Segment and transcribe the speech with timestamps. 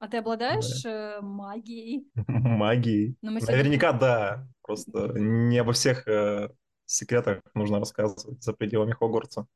[0.00, 2.10] А ты обладаешь э, магией?
[2.26, 3.18] Магией?
[3.20, 4.48] Ну, Наверняка да.
[4.62, 6.48] Просто не обо всех э,
[6.86, 9.46] секретах нужно рассказывать за пределами Хогвартса.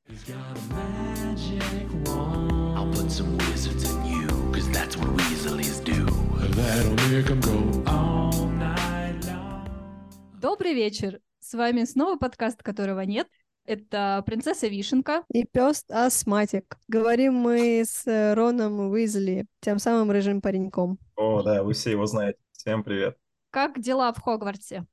[10.43, 11.21] Добрый вечер!
[11.41, 13.29] С вами снова подкаст, которого нет.
[13.67, 15.25] Это «Принцесса Вишенка».
[15.33, 16.77] И пес астматик.
[16.87, 20.99] Говорим мы с э, Роном Уизли, тем самым рыжим пареньком.
[21.17, 22.39] О, да, вы все его знаете.
[22.53, 23.17] Всем привет.
[23.51, 24.85] Как дела в Хогвартсе?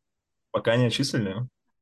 [0.51, 1.35] Пока не отчислили.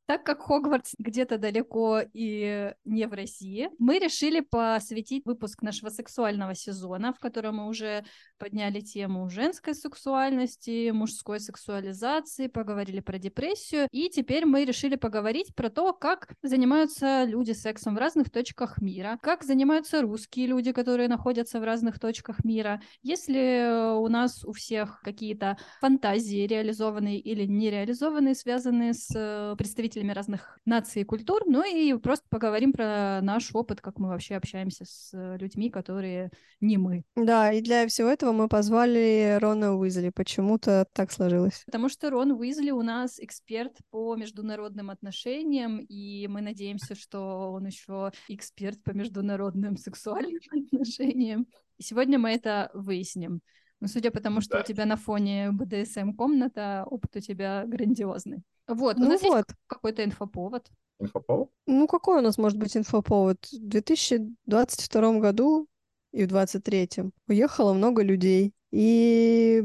[0.09, 6.55] Так как Хогвартс где-то далеко и не в России, мы решили посвятить выпуск нашего сексуального
[6.55, 8.03] сезона, в котором мы уже
[8.39, 15.69] подняли тему женской сексуальности, мужской сексуализации, поговорили про депрессию, и теперь мы решили поговорить про
[15.69, 21.59] то, как занимаются люди сексом в разных точках мира, как занимаются русские люди, которые находятся
[21.59, 28.95] в разных точках мира, если у нас у всех какие-то фантазии реализованные или нереализованные, связанные
[28.95, 29.55] с э,
[29.99, 34.35] представителями разных наций и культур, ну и просто поговорим про наш опыт, как мы вообще
[34.35, 37.03] общаемся с э, людьми, которые не мы.
[37.15, 40.09] Да, и для всего этого мы позвали Рона Уизли.
[40.09, 41.63] Почему-то так сложилось.
[41.65, 47.67] Потому что Рон Уизли у нас эксперт по международным отношениям, и мы надеемся, что он
[47.67, 51.47] еще эксперт по международным сексуальным отношениям.
[51.77, 53.41] И сегодня мы это выясним.
[53.81, 54.61] Но судя по тому, что Да.
[54.61, 58.43] у тебя на фоне БДСМ комната, опыт у тебя грандиозный.
[58.69, 59.45] Вот, у Ну нас есть вот.
[59.67, 60.69] какой-то инфоповод.
[60.99, 61.49] Инфоповод?
[61.65, 63.45] Ну какой у нас может быть инфоповод?
[63.51, 65.67] В 2022 году
[66.11, 68.53] и в 2023 уехало много людей.
[68.71, 69.63] И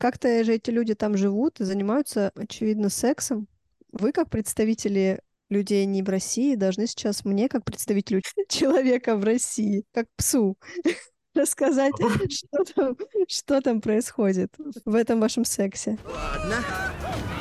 [0.00, 3.46] как-то же эти люди там живут и занимаются, очевидно, сексом.
[3.92, 9.84] Вы, как представители людей не в России, должны сейчас мне, как представителю человека в России,
[9.92, 10.56] как псу,
[11.34, 11.92] рассказать,
[12.30, 12.96] что там,
[13.28, 15.98] что там происходит в этом вашем сексе.
[16.04, 16.56] Ладно.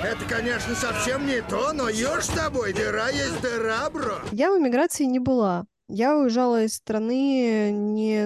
[0.01, 4.19] Это, конечно, совсем не то, но ешь с тобой, дыра есть дыра, бро.
[4.31, 5.65] Я в эмиграции не была.
[5.91, 8.25] Я уезжала из страны не,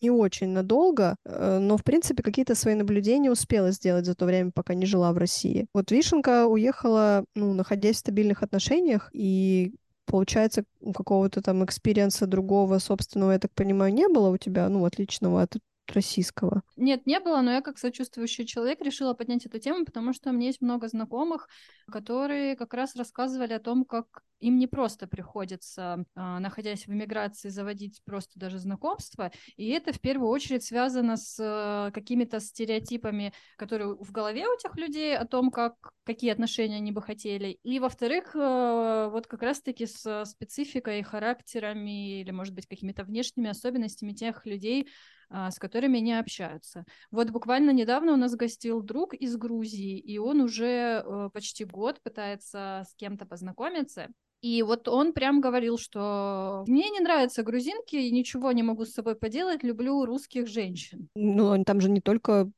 [0.00, 4.52] не очень надолго, э, но, в принципе, какие-то свои наблюдения успела сделать за то время,
[4.54, 5.66] пока не жила в России.
[5.74, 9.74] Вот Вишенка уехала, ну, находясь в стабильных отношениях, и
[10.10, 14.84] получается, какого-то там experience а другого собственного, я так понимаю, не было у тебя, ну,
[14.84, 15.56] отличного от
[15.88, 16.62] российского.
[16.76, 20.32] Нет, не было, но я как сочувствующий человек решила поднять эту тему, потому что у
[20.32, 21.48] меня есть много знакомых,
[21.90, 27.50] которые как раз рассказывали о том, как им не просто приходится, а, находясь в эмиграции,
[27.50, 33.94] заводить просто даже знакомства, и это в первую очередь связано с э, какими-то стереотипами, которые
[33.94, 35.74] в голове у тех людей о том, как
[36.04, 42.30] какие отношения они бы хотели, и во-вторых, э, вот как раз-таки с спецификой, характерами или,
[42.30, 44.88] может быть, какими-то внешними особенностями тех людей,
[45.30, 46.84] с которыми они общаются.
[47.10, 52.00] Вот буквально недавно у нас гостил друг из Грузии, и он уже э, почти год
[52.02, 54.08] пытается с кем-то познакомиться.
[54.40, 58.92] И вот он прям говорил, что мне не нравятся грузинки, и ничего не могу с
[58.92, 61.08] собой поделать, люблю русских женщин.
[61.14, 62.50] Ну, там же не только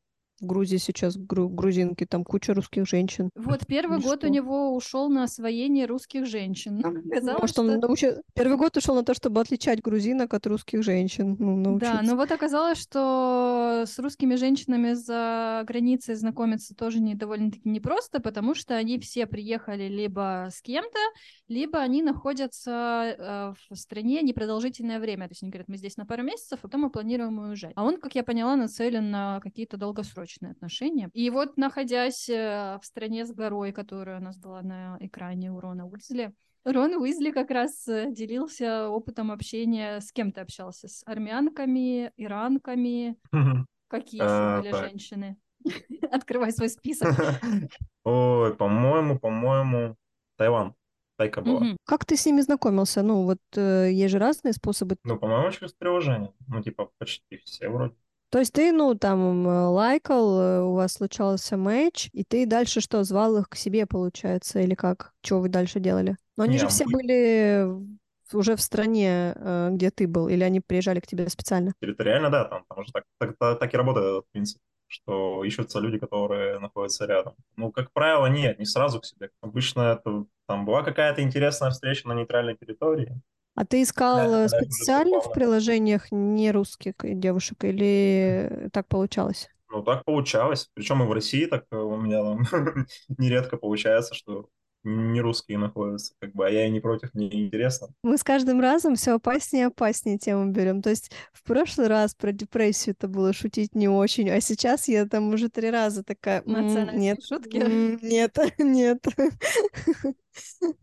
[0.43, 3.31] в Грузии сейчас гру- грузинки, там куча русских женщин.
[3.37, 4.27] Вот первый Ну год что?
[4.27, 6.81] у него ушел на освоение русских женщин.
[6.85, 10.83] Оказалось, Может, он что- научи- Первый год ушел на то, чтобы отличать грузинок от русских
[10.83, 11.37] женщин.
[11.39, 11.95] Ну, научиться.
[11.95, 18.21] Да, но вот оказалось, что с русскими женщинами за границей знакомиться тоже не довольно-таки непросто,
[18.21, 20.99] потому что они все приехали либо с кем-то,
[21.49, 25.27] либо они находятся э, в стране непродолжительное время.
[25.29, 27.73] То есть они говорят, мы здесь на пару месяцев, а потом мы планируем уезжать.
[27.77, 31.11] А он, как я поняла, нацелен на какие-то долгосрочные отношения.
[31.13, 35.61] И вот, находясь э, в стране с горой, которую у нас была на экране у
[35.61, 36.33] Рона Уизли,
[36.65, 40.01] Рон Уизли как раз э, делился опытом общения.
[40.01, 40.89] С кем ты общался?
[40.89, 43.17] С армянками, иранками?
[43.89, 44.89] Какие еще А, были так.
[44.89, 45.37] женщины?
[46.11, 47.09] Открывай свой список.
[48.05, 49.97] Ой, по-моему, по-моему,
[50.37, 50.75] Таиланд.
[51.17, 51.77] Тайка была.
[51.85, 53.03] Как ты с ними знакомился?
[53.03, 54.97] Ну, вот э, есть же разные способы.
[55.05, 56.33] Ну, по-моему, через приложение.
[56.49, 57.95] Ну, типа, почти все вроде.
[58.33, 62.81] То есть ты, ну, там, э, лайкал, э, у вас случался матч, и ты дальше
[62.81, 65.13] что, звал их к себе, получается, или как?
[65.23, 66.17] Что вы дальше делали?
[66.39, 67.65] Но они Не, же все мы- были
[68.31, 71.75] в- уже в стране, э, где ты был, или они приезжали к тебе специально?
[71.83, 75.79] Территориально, да, там, там же так, так, так, так и работает этот принцип, что ищутся
[75.81, 77.35] люди, которые находятся рядом.
[77.57, 79.29] Ну, как правило, нет, не сразу к себе.
[79.43, 83.21] Обычно это там была какая-то интересная встреча на нейтральной территории.
[83.55, 89.49] А ты искал Да, э, специально в приложениях не русских девушек, или так получалось?
[89.71, 90.71] Ну, так получалось.
[90.75, 92.43] Причем и в России так э, у меня там
[93.19, 94.49] нередко получается, что
[94.85, 97.89] не русские находятся, как бы, а я и не против, мне интересно.
[98.03, 100.83] Мы с каждым разом все опаснее и опаснее тему берем.
[100.83, 105.07] То есть в прошлый раз про депрессию это было шутить не очень, а сейчас я
[105.07, 107.57] там уже три раза такая, «М, Национальные нет, шутки.
[108.03, 109.05] нет, нет.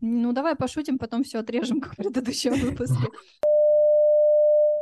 [0.00, 3.08] Ну, давай пошутим, потом все отрежем, как в предыдущем выпуске.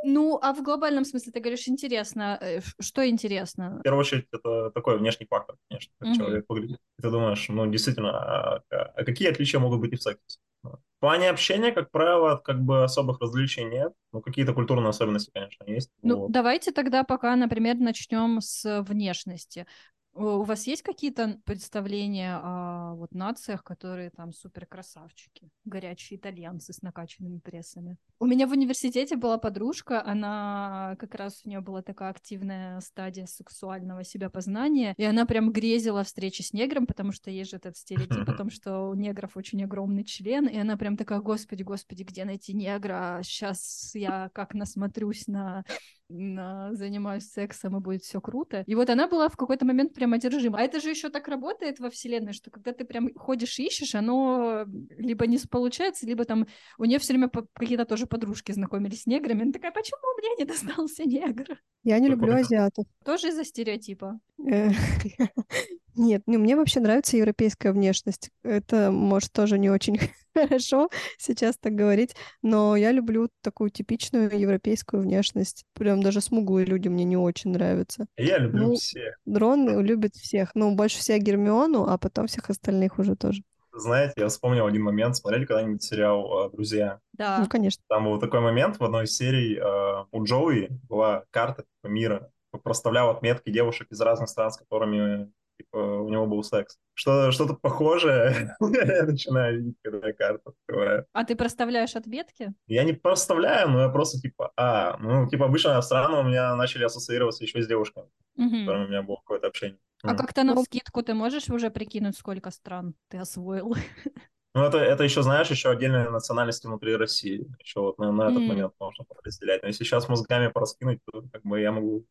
[0.05, 2.39] Ну, а в глобальном смысле ты говоришь интересно.
[2.41, 3.79] э, Что интересно?
[3.81, 6.19] В первую очередь, это такой внешний фактор, конечно, как Мгм.
[6.19, 6.79] человек выглядит.
[6.99, 10.39] И ты думаешь, ну, действительно, а, а какие отличия могут быть и в сексе?
[10.63, 13.93] В плане общения, как правило, как бы особых различий нет.
[14.13, 15.91] Ну, какие-то культурные особенности, конечно, есть.
[16.03, 16.33] Ну, Вот.
[16.33, 19.67] давайте тогда пока, например, начнем с внешности.
[20.13, 26.73] У у вас есть какие-то представления о вот нациях, которые там супер красавчики, горячие итальянцы
[26.73, 27.97] с накачанными прессами?
[28.21, 33.27] У меня в университете была подружка, она как раз у нее была такая активная стадия
[33.27, 37.77] сексуального себя познания, и она прям грезила встречи с негром, потому что есть же этот
[37.77, 42.03] стереотип о том, что у негров очень огромный член, и она прям такая, господи, господи,
[42.03, 43.21] где найти негра?
[43.23, 45.65] Сейчас я как насмотрюсь на
[46.09, 48.65] занимаюсь сексом, и будет все круто.
[48.67, 50.59] И вот она была в какой-то момент прям одержима.
[50.59, 53.95] А это же еще так работает во вселенной, что когда ты прям ходишь и ищешь,
[53.95, 54.65] оно
[54.97, 56.47] либо не получается, либо там
[56.79, 59.43] у нее все время какие-то тоже подружки знакомились с неграми.
[59.43, 61.59] Она такая, почему мне не достался негр?
[61.85, 62.87] Я не люблю азиатов.
[63.05, 64.19] Тоже из-за стереотипа.
[64.47, 64.71] Э,
[65.97, 68.31] Нет, ну, мне вообще нравится европейская внешность.
[68.45, 69.99] Это, может, тоже не очень
[70.35, 75.65] хорошо сейчас так говорить, но я люблю такую типичную европейскую внешность.
[75.75, 78.07] Прям даже смуглые люди мне не очень нравятся.
[78.17, 79.19] Я люблю Ну, всех.
[79.27, 80.53] Дрон любит всех.
[80.55, 83.43] Ну, больше всех Гермиону, а потом всех остальных уже тоже.
[83.79, 85.17] Знаете, я вспомнил один момент.
[85.17, 87.01] Смотрели когда-нибудь сериал э, «Друзья»?
[87.13, 87.39] Да.
[87.41, 87.83] Ну, конечно.
[87.89, 89.57] Там был такой момент в одной из серий.
[89.57, 92.31] э, у Джоуи была карта типа, мира.
[92.63, 96.79] Проставлял отметки девушек из разных стран, с которыми типа, у него был секс.
[96.95, 101.07] Что, что-то похожее я начинаю видеть, когда я карту открываю.
[101.13, 102.55] А ты проставляешь отметки?
[102.67, 106.85] Я не проставляю, но я просто типа, а, ну, типа, обычно страны у меня начали
[106.85, 109.79] ассоциироваться еще с девушками, с которыми у меня было какое-то общение.
[110.05, 113.75] А как-то на Ну, скидку ты можешь уже прикинуть, сколько стран ты освоил?
[114.55, 117.47] Ну, это, это еще, знаешь, еще отдельные национальности внутри России.
[117.61, 118.49] Еще вот на, на этот М.
[118.49, 119.63] момент можно разделять.
[119.63, 122.07] Но если сейчас мозгами пораскинуть, то как бы я могу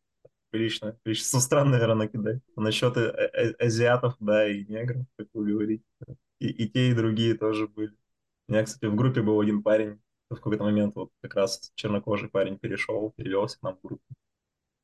[0.50, 2.42] приличное количество стран, наверное, накидать.
[2.56, 3.02] А насчет э-
[3.34, 5.84] э- азиатов, да, и негров, как вы говорите.
[6.40, 7.94] И, и те, и другие тоже были.
[8.48, 10.00] У меня, кстати, в группе был один парень,
[10.30, 14.04] в какой-то момент вот как раз чернокожий парень перешел, перевелся к нам в группу.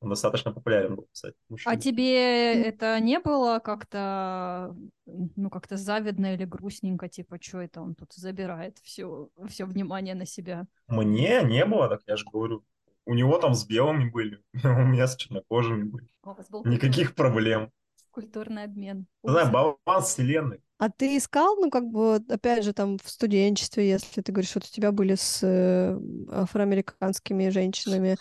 [0.01, 1.35] Он достаточно популярен был, кстати.
[1.49, 1.77] А мужчина.
[1.77, 4.75] тебе это не было как-то,
[5.05, 10.25] ну, как-то завидно или грустненько, типа, что это он тут забирает все, все внимание на
[10.25, 10.65] себя?
[10.87, 12.63] Мне не было, так я же говорю.
[13.05, 16.07] У него там с белыми были, у меня с чернокожими были.
[16.23, 17.71] У вас был Никаких проблем.
[18.11, 19.07] культурный обмен.
[19.23, 19.49] Ужас.
[19.49, 20.61] баланс вселенной.
[20.77, 24.53] А ты искал, ну, как бы, вот, опять же, там, в студенчестве, если ты говоришь,
[24.55, 25.97] вот у тебя были с э,
[26.31, 28.17] афроамериканскими женщинами,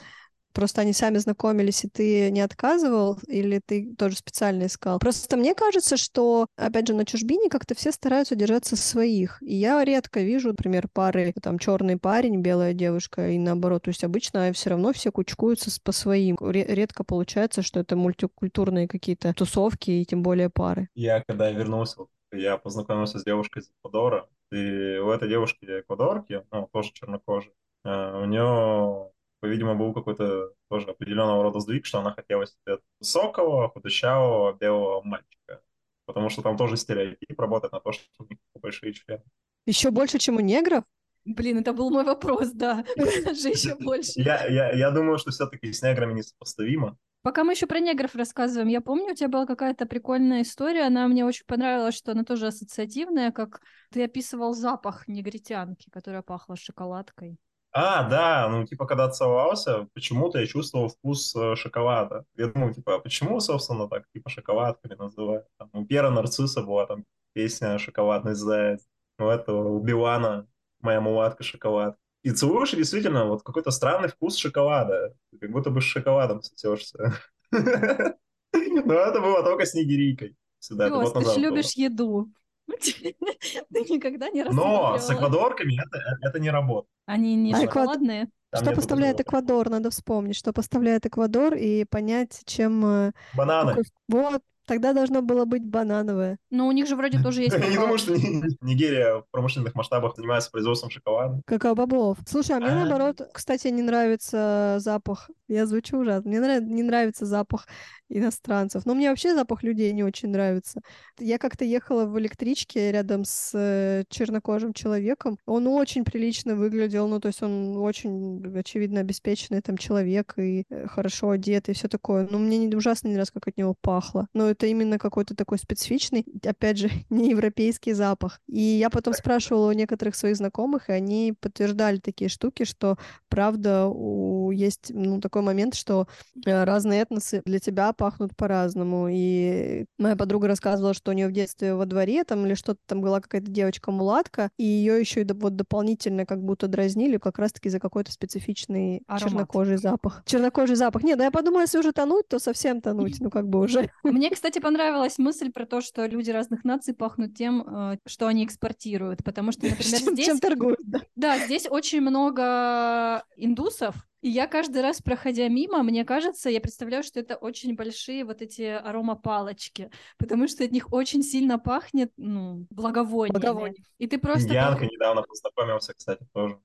[0.54, 4.98] просто они сами знакомились, и ты не отказывал, или ты тоже специально искал?
[4.98, 9.42] Просто мне кажется, что, опять же, на чужбине как-то все стараются держаться своих.
[9.42, 13.82] И я редко вижу, например, пары, там, черный парень, белая девушка, и наоборот.
[13.82, 16.36] То есть обычно все равно все кучкуются по своим.
[16.40, 20.88] Ре- редко получается, что это мультикультурные какие-то тусовки, и тем более пары.
[20.94, 26.68] Я когда вернулся, я познакомился с девушкой из Эквадора, и у этой девушки эквадорки, ну,
[26.72, 27.52] тоже чернокожей,
[27.84, 29.10] э, у нее,
[29.46, 35.62] видимо, был какой-то тоже определенного рода сдвиг, что она хотела себе высокого, худощавого, белого мальчика.
[36.06, 39.22] Потому что там тоже стереотип работает на то, что у них большие члены.
[39.66, 40.84] Еще больше, чем у негров?
[41.24, 42.84] Блин, это был мой вопрос, да.
[42.96, 44.12] Даже еще больше.
[44.16, 46.98] Я, я, я думаю, что все-таки с неграми несопоставимо.
[47.22, 51.08] Пока мы еще про негров рассказываем, я помню, у тебя была какая-то прикольная история, она
[51.08, 57.38] мне очень понравилась, что она тоже ассоциативная, как ты описывал запах негритянки, которая пахла шоколадкой.
[57.76, 62.24] А, да, ну, типа, когда целовался, почему-то я чувствовал вкус э, шоколада.
[62.36, 65.48] Я думал, типа, а почему, собственно, так, типа, шоколадками называют?
[65.58, 68.86] Там, у Пьера Нарцисса была там песня «Шоколадный заяц»,
[69.18, 70.46] у этого, у Билана
[70.82, 71.96] «Моя мулатка шоколад».
[72.22, 75.12] И целуешь, действительно, вот какой-то странный вкус шоколада.
[75.40, 77.12] Как будто бы с шоколадом сосешься.
[77.50, 80.36] Но это было только с нигерийкой.
[80.70, 81.44] Это Пёс, год ты назад ж было.
[81.44, 82.28] любишь еду.
[82.68, 86.88] Ты никогда не Но с эквадорками это, это не работает.
[87.06, 88.28] Они не А шоколадные?
[88.50, 89.20] Там что поставляет.
[89.20, 89.68] Эквадор?
[89.68, 92.86] Надо вспомнить, что поставляет Эквадор и понять, чем...
[92.86, 93.70] э, Бананы.
[93.70, 96.38] какой- Вот, тогда должно было быть банановое.
[96.50, 99.74] Но у них же вроде тоже есть Я не думаю, что Ни- Нигерия в промышленных
[99.74, 101.42] масштабах занимается производством шоколада.
[101.46, 102.18] Какао-бобов.
[102.28, 102.74] Слушай, а мне А.
[102.86, 105.30] наоборот, кстати, не нравится запах.
[105.48, 106.30] Я звучу ужасно.
[106.30, 107.66] Мне не нравится запах
[108.08, 108.86] иностранцев.
[108.86, 110.80] Но мне вообще запах людей не очень нравится.
[111.18, 115.38] Я как-то ехала в электричке рядом с э, чернокожим человеком.
[115.46, 120.86] Он очень прилично выглядел, ну, то есть он очень, очевидно, обеспеченный там человек и э,
[120.86, 122.28] хорошо одет и все такое.
[122.30, 124.28] Но мне не, ужасно не раз, как от него пахло.
[124.34, 128.40] Но это именно какой-то такой специфичный, опять же, не европейский запах.
[128.46, 132.96] И я потом спрашивала у некоторых своих знакомых, и они подтверждали такие штуки, что
[133.28, 136.06] правда у, есть ну, такой момент, что
[136.44, 139.08] э, разные этносы для тебя пахнут по-разному.
[139.10, 143.00] И моя подруга рассказывала, что у нее в детстве во дворе там или что-то там
[143.00, 147.80] была какая-то девочка-мулатка, и ее еще и вот дополнительно как будто дразнили как раз-таки за
[147.80, 149.30] какой-то специфичный Аромат.
[149.30, 150.22] чернокожий запах.
[150.26, 151.02] Чернокожий запах.
[151.02, 153.90] Нет, да я подумала, если уже тонуть, то совсем тонуть, ну как бы уже.
[154.02, 158.44] Мне, кстати, понравилась мысль про то, что люди разных наций пахнут тем, э, что они
[158.44, 160.26] экспортируют, потому что, например, Чем, здесь...
[160.26, 161.00] чем торгуют, да.
[161.16, 167.02] Да, здесь очень много индусов, и я каждый раз, проходя мимо, мне кажется, я представляю,
[167.02, 172.66] что это очень большие вот эти аромапалочки, потому что от них очень сильно пахнет, ну,
[172.70, 173.38] благовониями.
[173.38, 173.84] Благовоние.
[173.98, 174.48] И ты просто...
[174.48, 176.58] Индианка недавно познакомился, кстати, тоже.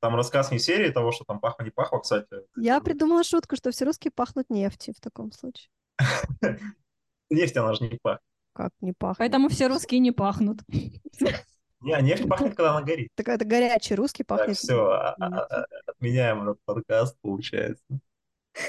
[0.00, 2.28] Там рассказ не серии того, что там пахло, не пахло, кстати.
[2.54, 5.70] Я придумала шутку, что все русские пахнут нефтью в таком случае.
[7.30, 8.20] Нефть, она же не пахнет.
[8.52, 9.18] Как не пахнет?
[9.20, 10.58] Поэтому все русские не пахнут.
[11.80, 13.10] Не, а нефть пахнет, когда она горит.
[13.14, 14.56] Так это горячий русский Так, пахнет.
[14.56, 15.66] все, нефтью.
[15.86, 17.84] отменяем этот подкаст, получается.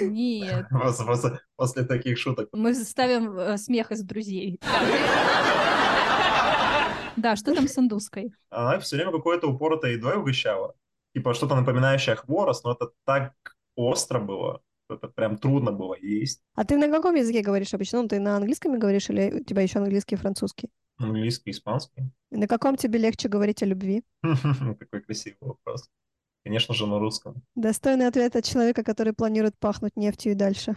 [0.02, 0.66] Нет.
[0.72, 2.50] После, после- после таких шуток.
[2.52, 4.60] Мы ставим э, смех из друзей.
[7.16, 8.32] Да, что там с индуской?
[8.50, 10.76] Она все время какой-то упоротой едой угощала.
[11.16, 13.34] Типа что-то напоминающее хворост, но это так
[13.76, 16.42] остро было, это прям трудно было есть.
[16.54, 18.04] А ты на каком языке говоришь обычно?
[18.04, 20.70] Ну, ты на английском говоришь или у тебя еще английский и французский?
[20.98, 22.12] Английский, испанский.
[22.32, 24.04] На каком тебе легче говорить о любви?
[24.22, 25.90] Какой красивый вопрос.
[26.44, 27.44] Конечно же, на русском.
[27.56, 30.76] Достойный ответ от человека, который планирует пахнуть нефтью и дальше.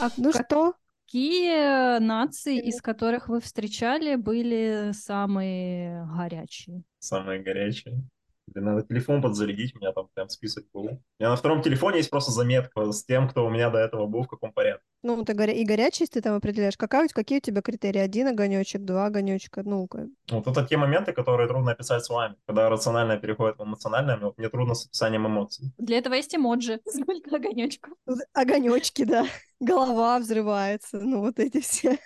[0.00, 0.74] А Ну что?
[1.04, 6.82] какие нации, из которых вы встречали, были самые горячие?
[6.98, 8.04] Самое горячее.
[8.46, 10.82] Блин, надо телефон подзарядить, у меня там прям список был.
[10.82, 14.06] У меня на втором телефоне есть просто заметка с тем, кто у меня до этого
[14.06, 14.84] был, в каком порядке.
[15.02, 15.52] Ну, ты горя...
[15.52, 16.76] и горячесть ты там определяешь.
[16.76, 18.00] Какая, у- какие у тебя критерии?
[18.00, 22.34] Один огонечек, два огонечка, ну, ка- Вот это те моменты, которые трудно описать словами.
[22.46, 25.72] Когда рациональное переходит в эмоциональное, мне, вот мне трудно с описанием эмоций.
[25.78, 26.80] Для этого есть эмоджи.
[26.86, 27.92] Сколько огонечков?
[28.32, 29.26] огонечки, да.
[29.60, 31.98] Голова взрывается, ну, вот эти все.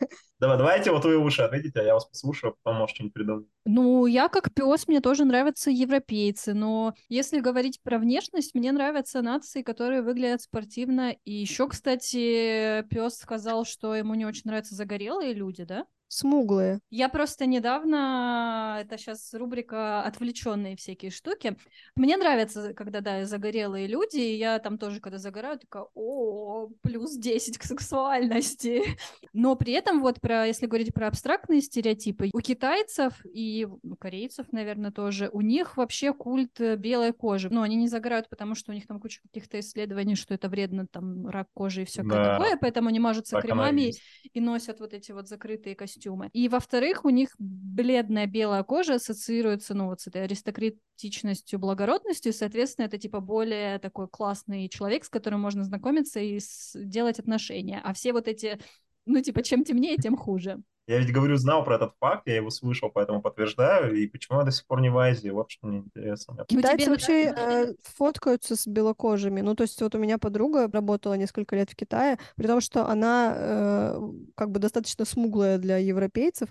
[0.43, 3.47] Давай, давайте вот вы лучше ответите, а я вас послушаю, а потом, что-нибудь придумаю.
[3.65, 9.23] Ну, я как пес, мне тоже нравятся европейцы, но если говорить про внешность, мне нравятся
[9.23, 11.15] нации, которые выглядят спортивно.
[11.25, 15.87] И еще, кстати, пес сказал, что ему не очень нравятся загорелые люди, да?
[16.13, 16.81] Смуглые.
[16.91, 21.57] Я просто недавно, это сейчас рубрика «Отвлеченные всякие штуки».
[21.97, 27.17] Мне нравится, когда, да, загорелые люди, и я там тоже, когда загораю, такая, о, плюс
[27.17, 28.83] 10 к сексуальности.
[29.33, 34.53] Но при этом вот про, если говорить про абстрактные стереотипы, у китайцев и у корейцев,
[34.53, 37.49] наверное, тоже, у них вообще культ э, белой кожи.
[37.49, 40.87] Ну, они не загорают, потому что у них там куча каких-то исследований, что это вредно,
[40.87, 42.37] там, рак кожи и все Да.
[42.37, 43.95] такое, поэтому они мажутся Так кремами
[44.31, 46.02] и носят вот эти вот закрытые костюмы.
[46.33, 52.35] И, во-вторых, у них бледная белая кожа ассоциируется, ну, вот с этой аристократичностью, благородностью, и,
[52.35, 56.41] соответственно, это, типа, более такой классный человек, с которым можно знакомиться и
[56.75, 57.81] делать отношения.
[57.83, 58.59] А все вот эти,
[59.07, 60.63] ну, типа, чем темнее, тем хуже.
[60.89, 63.95] Я ведь говорю, знал про этот факт, я его слышал, поэтому подтверждаю.
[63.95, 65.29] И почему я до сих пор не в Азии?
[65.29, 66.45] Вот что мне интересно.
[66.49, 69.43] Китайцы вообще э, фоткаются с белокожими.
[69.43, 72.89] Ну, то есть вот у меня подруга работала несколько лет в Китае, при том, что
[72.89, 74.01] она э,
[74.35, 76.49] как бы достаточно смуглая для европейцев,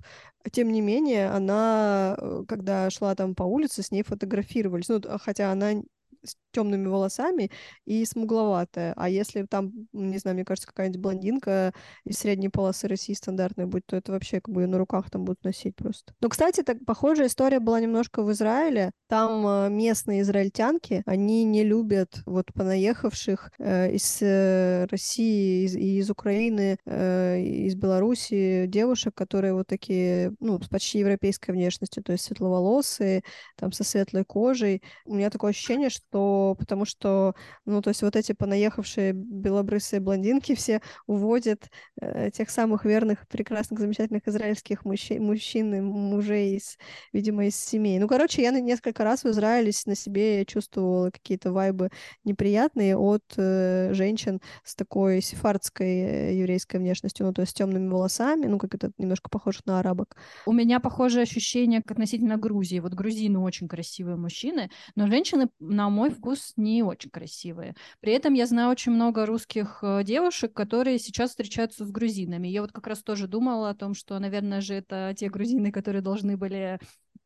[0.50, 4.88] тем не менее, она, э, когда шла там по улице, с ней фотографировались.
[4.88, 5.74] Ну, хотя она
[6.23, 7.51] с темными волосами
[7.85, 8.93] и смугловатая.
[8.97, 11.73] А если там, не знаю, мне кажется, какая-нибудь блондинка
[12.05, 15.43] из средней полосы России стандартная будет, то это вообще как бы на руках там будут
[15.43, 16.13] носить просто.
[16.19, 18.91] Ну, кстати, так похожая история была немножко в Израиле.
[19.07, 26.09] Там э, местные израильтянки, они не любят вот понаехавших э, из э, России из, из
[26.09, 32.25] Украины, э, из Беларуси девушек, которые вот такие, ну, с почти европейской внешностью, то есть
[32.25, 33.23] светловолосые,
[33.55, 34.81] там со светлой кожей.
[35.05, 40.56] У меня такое ощущение, что потому что, ну, то есть вот эти понаехавшие белобрысые блондинки
[40.56, 41.70] все уводят
[42.01, 46.77] э, тех самых верных, прекрасных, замечательных израильских мужчин, мужчин и мужей, из,
[47.13, 48.00] видимо, из семей.
[48.00, 51.89] Ну, короче, я несколько раз в Израиле на себе чувствовала какие-то вайбы
[52.24, 57.88] неприятные от э, женщин с такой сефардской э, еврейской внешностью, ну, то есть с темными
[57.88, 60.15] волосами, ну, как это немножко похоже на арабок.
[60.46, 62.80] У меня похожее ощущение относительно Грузии.
[62.80, 67.75] Вот грузины очень красивые мужчины, но женщины, на мой мой вкус, не очень красивые.
[68.00, 72.48] При этом я знаю очень много русских э, девушек, которые сейчас встречаются с грузинами.
[72.48, 76.01] Я вот как раз тоже думала о том, что, наверное же, это те грузины, которые
[76.01, 76.79] должны были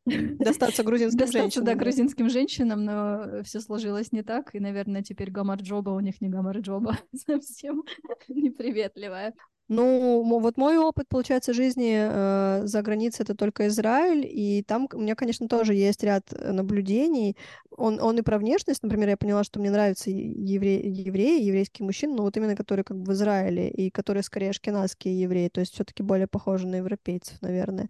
[0.38, 1.64] Достаться грузинским достаться, женщинам.
[1.64, 1.78] да, да.
[1.78, 6.98] грузинским женщинам, но все сложилось не так, и, наверное, теперь гамарджоба у них не гамарджоба,
[7.26, 7.82] совсем
[8.28, 9.34] неприветливая.
[9.68, 14.98] Ну, вот мой опыт, получается, жизни э, за границей это только Израиль, и там у
[15.00, 17.36] меня, конечно, тоже есть ряд э, наблюдений.
[17.70, 22.14] Он, он и про внешность, например, я поняла, что мне нравятся евреи, евреи, еврейские мужчины,
[22.14, 25.74] но вот именно которые как бы в Израиле, и которые скорее ашкеназские евреи, то есть
[25.74, 27.88] все-таки более похожи на европейцев, наверное.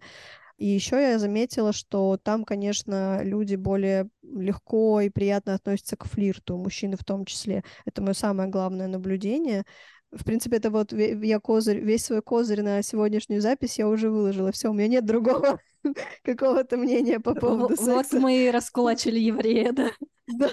[0.57, 6.57] И еще я заметила, что там, конечно, люди более легко и приятно относятся к флирту,
[6.57, 7.63] мужчины в том числе.
[7.85, 9.65] Это мое самое главное наблюдение.
[10.11, 14.51] В принципе, это вот я козырь, весь свой козырь на сегодняшнюю запись я уже выложила.
[14.51, 15.59] Все, у меня нет другого
[16.23, 18.19] какого-то мнения по поводу Во- Вот секса.
[18.19, 19.91] мы и раскулачили еврея, да.
[20.27, 20.49] Да,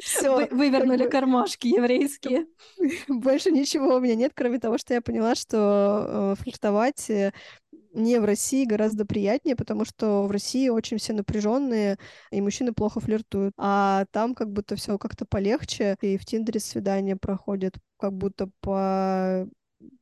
[0.00, 0.34] все.
[0.34, 2.46] Вы- Вывернули кармашки еврейские.
[3.08, 7.32] Больше ничего у меня нет, кроме того, что я поняла, что э, флиртовать э,
[7.92, 11.98] не в России гораздо приятнее, потому что в России очень все напряженные,
[12.30, 13.54] и мужчины плохо флиртуют.
[13.56, 19.46] А там как будто все как-то полегче, и в Тиндере свидания проходят как будто по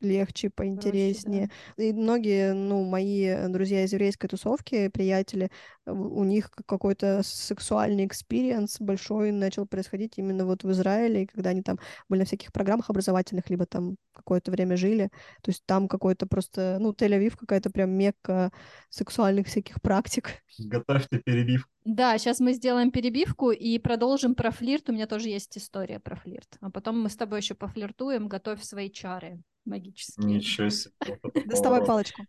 [0.00, 1.50] легче, поинтереснее.
[1.76, 5.50] И многие, ну, мои друзья из еврейской тусовки, приятели,
[5.86, 11.62] у них какой-то сексуальный experience большой начал происходить именно вот в Израиле, и когда они
[11.62, 15.10] там были на всяких программах образовательных, либо там какое-то время жили.
[15.42, 18.50] То есть там какой-то просто, ну, Тель-Авив какая-то прям мекка
[18.90, 20.30] сексуальных всяких практик.
[20.58, 21.70] Готовьте перебивку.
[21.84, 24.90] Да, сейчас мы сделаем перебивку и продолжим про флирт.
[24.90, 26.48] У меня тоже есть история про флирт.
[26.60, 28.28] А потом мы с тобой еще пофлиртуем.
[28.28, 30.26] Готовь свои чары магические.
[30.26, 30.92] Ничего себе.
[31.46, 32.22] Доставай палочку.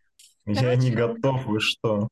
[0.45, 2.09] Я не готов, вы что?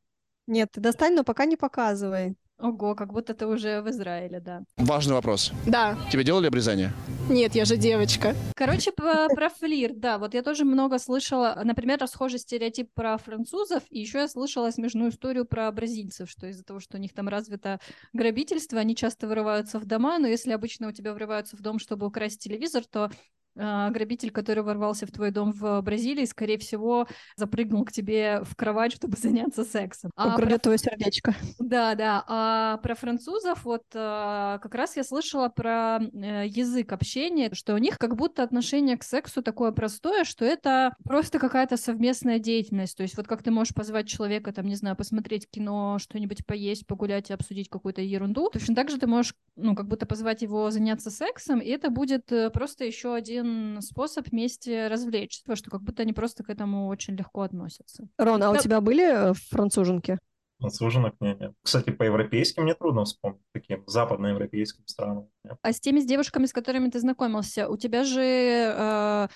[0.47, 2.35] Нет, ты достань, но пока не показывай.
[2.59, 4.63] Ого, как будто ты уже в Израиле, да.
[4.77, 5.51] Важный вопрос.
[5.67, 5.95] Да.
[6.11, 6.91] Тебе делали обрезание?
[7.29, 8.35] Нет, я же девочка.
[8.55, 13.83] Короче, по- про флирт, да, вот я тоже много слышала, например, расхожий стереотип про французов,
[13.91, 17.27] и еще я слышала смешную историю про бразильцев, что из-за того, что у них там
[17.27, 17.79] развито
[18.13, 22.07] грабительство, они часто вырываются в дома, но если обычно у тебя врываются в дом, чтобы
[22.07, 23.11] украсть телевизор, то
[23.57, 28.93] грабитель, который ворвался в твой дом в Бразилии, скорее всего, запрыгнул к тебе в кровать,
[28.93, 30.11] чтобы заняться сексом.
[30.15, 31.35] А про Украдет твое сердечко.
[31.59, 32.23] да, да.
[32.27, 37.77] А про французов вот а, как раз я слышала про э, язык общения, что у
[37.77, 42.95] них как будто отношение к сексу такое простое, что это просто какая-то совместная деятельность.
[42.97, 46.85] То есть вот как ты можешь позвать человека, там, не знаю, посмотреть кино, что-нибудь поесть,
[46.85, 50.69] погулять и обсудить какую-то ерунду, точно так же ты можешь, ну, как будто позвать его
[50.71, 53.46] заняться сексом, и это будет э, просто еще один
[53.81, 58.07] способ вместе развлечься, что как будто они просто к этому очень легко относятся.
[58.17, 58.59] Рон, а у Да.
[58.59, 60.17] тебя были э, француженки?
[60.59, 61.53] Француженок не, нет.
[61.61, 65.29] Кстати, по европейским мне трудно вспомнить, таким западноевропейским странам.
[65.43, 65.57] Нет.
[65.61, 69.27] А с теми с девушками, с которыми ты знакомился, у тебя же, э,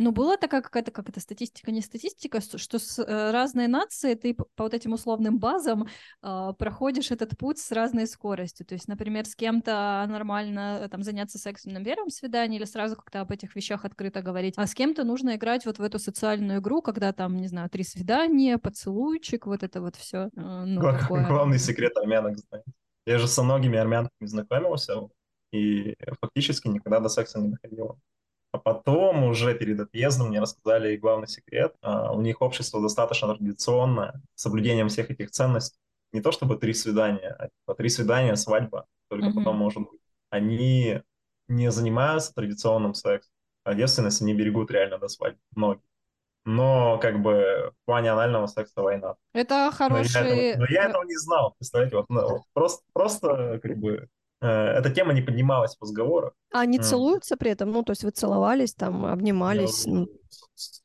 [0.00, 4.34] ну, была такая какая-то, как это, статистика, не статистика, что с э, разной нации ты
[4.34, 5.88] по вот этим условным базам
[6.22, 8.64] э, проходишь этот путь с разной скоростью.
[8.64, 12.96] То есть, например, с кем-то нормально э, там заняться сексом на первом свидании или сразу
[12.96, 16.60] как-то об этих вещах открыто говорить, а с кем-то нужно играть вот в эту социальную
[16.60, 20.30] игру, когда там, не знаю, три свидания, поцелуйчик, вот это вот все.
[20.34, 21.28] Ну, Гла- такое.
[21.28, 22.72] Главный секрет армянок, знаете.
[23.04, 24.94] Я же со многими армянками знакомился,
[25.52, 27.98] и фактически никогда до секса не доходило.
[28.52, 31.74] А потом уже перед отъездом мне рассказали главный секрет.
[31.82, 35.78] А, У них общество достаточно традиционное, с соблюдением всех этих ценностей.
[36.12, 39.36] Не то чтобы три свидания, а типа три свидания, свадьба, только Мгм.
[39.36, 40.00] потом может быть.
[40.30, 41.00] Они
[41.48, 43.30] не занимаются традиционным сексом,
[43.64, 45.82] а девственность они берегут реально до свадьбы, многие.
[46.44, 49.14] Но как бы в плане анального секса война.
[49.32, 50.20] Это Но я, хороший...
[50.22, 54.08] этого, но я этого не знал, представляете, вот, ну, вот просто, просто как бы
[54.40, 56.32] эта тема не поднималась в разговорах.
[56.52, 57.70] А они целуются при этом?
[57.72, 59.86] Ну, то есть вы целовались, там, обнимались?
[59.86, 60.08] Ну, ну,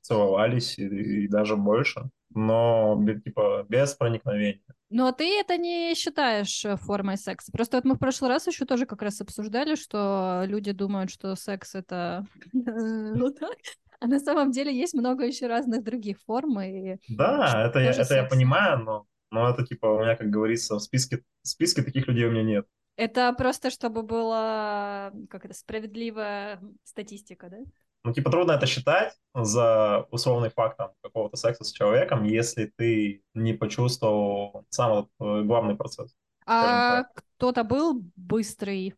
[0.02, 0.86] целовались и,
[1.24, 4.62] и даже больше, но типа без проникновения.
[4.90, 7.52] Но ты это не считаешь э, формой секса.
[7.52, 11.36] Просто вот мы в прошлый раз еще тоже как раз обсуждали, что люди думают, что
[11.36, 13.58] секс это ну так,
[14.00, 16.60] а на самом деле есть много еще разных других форм.
[16.62, 16.98] И...
[17.10, 20.80] Да, это, я, это я понимаю, но, но это типа у меня, как говорится, в
[20.80, 22.68] списке, в списке таких людей у меня нет.
[22.96, 27.58] Это просто чтобы была как это справедливая статистика, да?
[28.06, 33.24] Ну, типа, трудно это считать за условный факт там, какого-то секса с человеком, если ты
[33.34, 36.16] не почувствовал сам вот, э, главный процесс.
[36.46, 38.94] А кто-то был быстрый,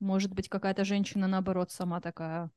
[0.00, 2.50] может быть, какая-то женщина наоборот сама такая.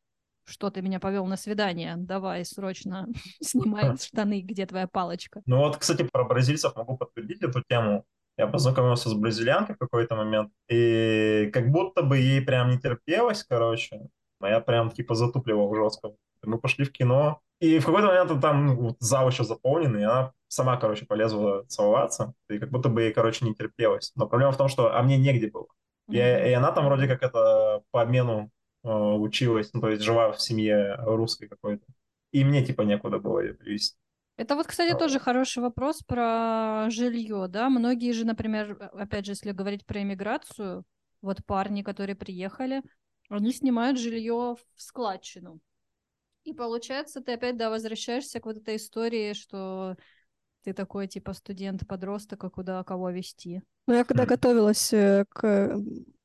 [0.44, 1.94] Что ты меня повел на свидание?
[1.98, 3.08] Давай срочно
[3.40, 5.44] снимай штаны, где твоя палочка.
[5.46, 8.06] Ну вот, кстати, про бразильцев могу подтвердить эту тему.
[8.42, 13.44] Я познакомился с бразильянкой в какой-то момент, и как будто бы ей прям не терпелось,
[13.44, 16.16] короче, а я прям типа затупливал жестко.
[16.42, 20.02] Мы пошли в кино, и в какой-то момент там ну, вот, зал еще заполнен, и
[20.02, 24.12] она сама, короче, полезла целоваться, и как будто бы ей, короче, не терпелось.
[24.16, 25.68] Но проблема в том, что а мне негде было.
[26.10, 28.50] И, и она там вроде как это по обмену
[28.84, 31.86] э, училась, ну, то есть жила в семье русской какой-то.
[32.32, 34.00] И мне типа некуда было ее привезти.
[34.38, 37.70] Это вот, кстати, тоже хороший вопрос про жилье, да.
[37.70, 40.84] Многие же, например, опять же, если говорить про иммиграцию,
[41.22, 42.82] вот парни, которые приехали,
[43.30, 45.60] они снимают жилье в складчину.
[46.44, 49.96] И получается, ты опять, да, возвращаешься к вот этой истории, что
[50.64, 53.62] ты такой, типа, студент-подросток, а куда кого вести.
[53.88, 55.78] Ну, я когда готовилась э, к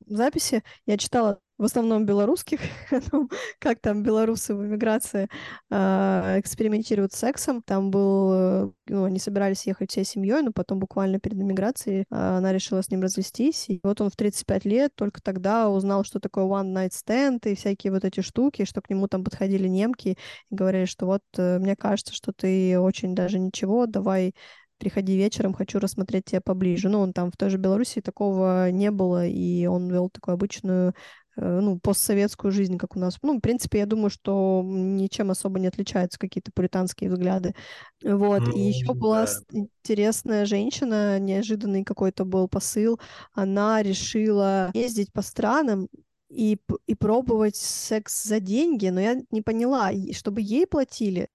[0.06, 2.60] записи, я читала в основном белорусских,
[3.12, 5.28] ну, как там белорусы в эмиграции
[5.70, 7.62] э, экспериментируют с сексом.
[7.62, 12.04] Там был, э, ну, они собирались ехать всей семьей, но потом буквально перед эмиграцией э,
[12.10, 13.70] она решила с ним развестись.
[13.70, 17.54] И вот он в 35 лет только тогда узнал, что такое one night stand и
[17.54, 20.18] всякие вот эти штуки, что к нему там подходили немки
[20.50, 24.34] и говорили, что вот э, мне кажется, что ты очень даже ничего, давай
[24.78, 26.88] приходи вечером, хочу рассмотреть тебя поближе.
[26.88, 30.94] Ну, он там в той же Беларуси такого не было, и он вел такую обычную
[31.36, 33.18] Э, ну, постсоветскую жизнь, как у нас.
[33.22, 37.54] Ну, в принципе, я думаю, что ничем особо не отличаются какие-то пуританские взгляды.
[38.02, 38.40] Вот.
[38.40, 42.98] Ну, и еще была интересная женщина, неожиданный какой-то был посыл.
[43.32, 45.88] Она решила ездить по странам
[46.30, 51.28] и, и пробовать секс за деньги, но я не поняла, чтобы ей платили.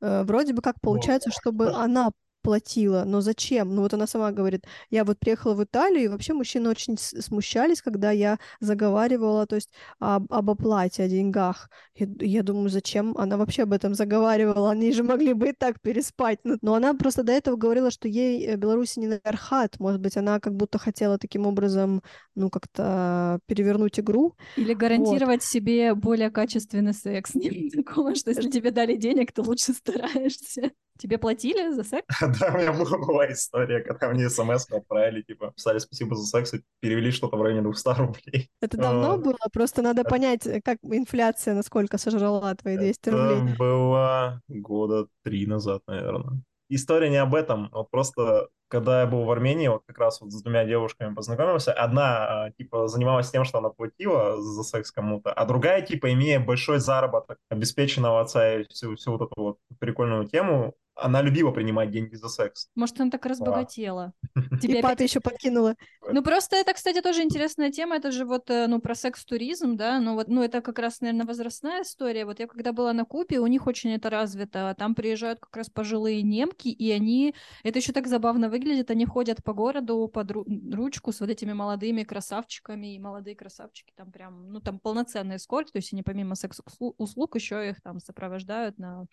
[0.00, 2.10] Э, вроде бы как получается, чтобы она
[2.48, 3.74] платила, но зачем?
[3.74, 7.82] Ну вот она сама говорит, я вот приехала в Италию, и вообще мужчины очень смущались,
[7.82, 11.68] когда я заговаривала, то есть об, об оплате, о деньгах.
[11.94, 14.70] Я, я думаю, зачем она вообще об этом заговаривала?
[14.70, 16.38] Они же могли бы и так переспать.
[16.44, 19.78] Ну, но она просто до этого говорила, что ей э, Беларуси не наверхат.
[19.78, 22.02] Может быть, она как будто хотела таким образом,
[22.34, 24.36] ну, как-то перевернуть игру.
[24.56, 25.50] Или гарантировать вот.
[25.50, 27.30] себе более качественный секс.
[27.34, 30.70] Нет такого, что если тебе дали денег, то лучше стараешься.
[30.98, 32.06] Тебе платили за секс?
[32.40, 36.62] Да, у меня была история, когда мне смс отправили, типа, писали спасибо за секс и
[36.80, 38.50] перевели что-то в районе 200 рублей.
[38.60, 39.38] Это давно было?
[39.52, 43.52] Просто надо понять, как инфляция, насколько сожрала твои 200 рублей.
[43.52, 46.42] Это было года три назад, наверное.
[46.68, 50.30] История не об этом, вот просто когда я был в Армении, вот как раз вот
[50.30, 55.32] с двумя девушками познакомился, одна, а, типа, занималась тем, что она платила за секс кому-то,
[55.32, 60.26] а другая, типа, имея большой заработок обеспеченного отца и всю, всю вот эту вот прикольную
[60.26, 62.68] тему, она любила принимать деньги за секс.
[62.74, 64.12] Может, она так разбогатела.
[64.60, 65.76] Тебе и папа еще подкинула.
[66.10, 67.96] Ну, просто это, кстати, тоже интересная тема.
[67.96, 71.26] Это же вот, э, ну, про секс-туризм, да, ну, вот, ну, это как раз, наверное,
[71.26, 72.24] возрастная история.
[72.24, 74.74] Вот я когда была на Кубе, у них очень это развито.
[74.76, 77.34] Там приезжают как раз пожилые немки, и они...
[77.62, 78.90] Это еще так забавно выглядит.
[78.90, 84.10] Они ходят по городу под ручку с вот этими молодыми красавчиками, и молодые красавчики там
[84.10, 89.06] прям, ну, там полноценный эскорт, то есть они помимо секс-услуг еще их там сопровождают на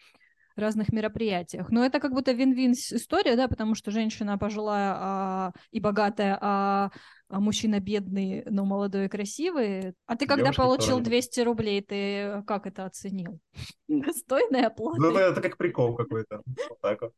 [0.55, 1.69] разных мероприятиях.
[1.69, 6.91] Но это как будто вин-вин история, да, потому что женщина пожилая а, и богатая, а,
[7.29, 9.93] а мужчина бедный, но молодой и красивый.
[10.05, 13.39] А ты когда Девушки получил 200 рублей, ты как это оценил?
[13.87, 15.01] Достойная оплата?
[15.01, 16.41] Ну, это как прикол какой-то.
[16.45, 17.13] Вот так вот.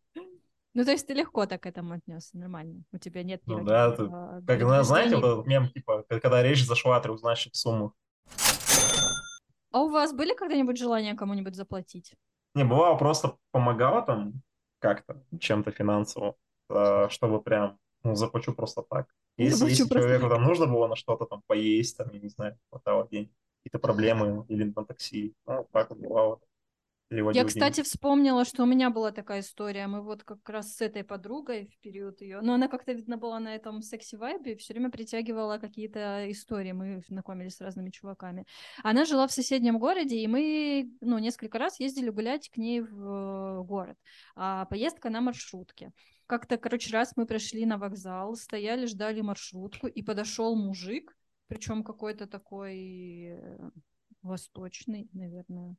[0.74, 2.84] Ну, то есть ты легко так к этому отнесся, нормально.
[2.92, 6.44] У тебя нет Ну да, ты, а, как, ну, знаете, вот этот мем, типа, когда
[6.44, 7.94] речь зашла о трехзначных суммах.
[9.72, 12.14] А у вас были когда-нибудь желания кому-нибудь заплатить?
[12.58, 14.42] Не, бывало, просто помогала там
[14.80, 16.36] как-то, чем-то финансово,
[16.70, 19.06] э, чтобы прям, ну, заплачу просто так.
[19.38, 20.10] Если, если просто...
[20.10, 23.78] человеку там нужно было на что-то там поесть, там, я не знаю, хватало денег, какие-то
[23.78, 26.40] проблемы или на такси, ну, так бывало.
[27.10, 29.88] Я, кстати, вспомнила, что у меня была такая история.
[29.88, 33.40] Мы вот как раз с этой подругой в период ее, но она как-то, видно, была
[33.40, 36.74] на этом секси-вайбе, все время притягивала какие-то истории.
[36.74, 38.46] Мы знакомились с разными чуваками.
[38.84, 43.64] Она жила в соседнем городе, и мы, ну, несколько раз ездили гулять к ней в
[43.64, 43.98] город.
[44.36, 45.94] А поездка на маршрутке.
[46.26, 51.18] Как-то, короче, раз мы пришли на вокзал, стояли, ждали маршрутку, и подошел мужик,
[51.48, 53.70] причем какой-то такой э,
[54.22, 55.78] восточный, наверное,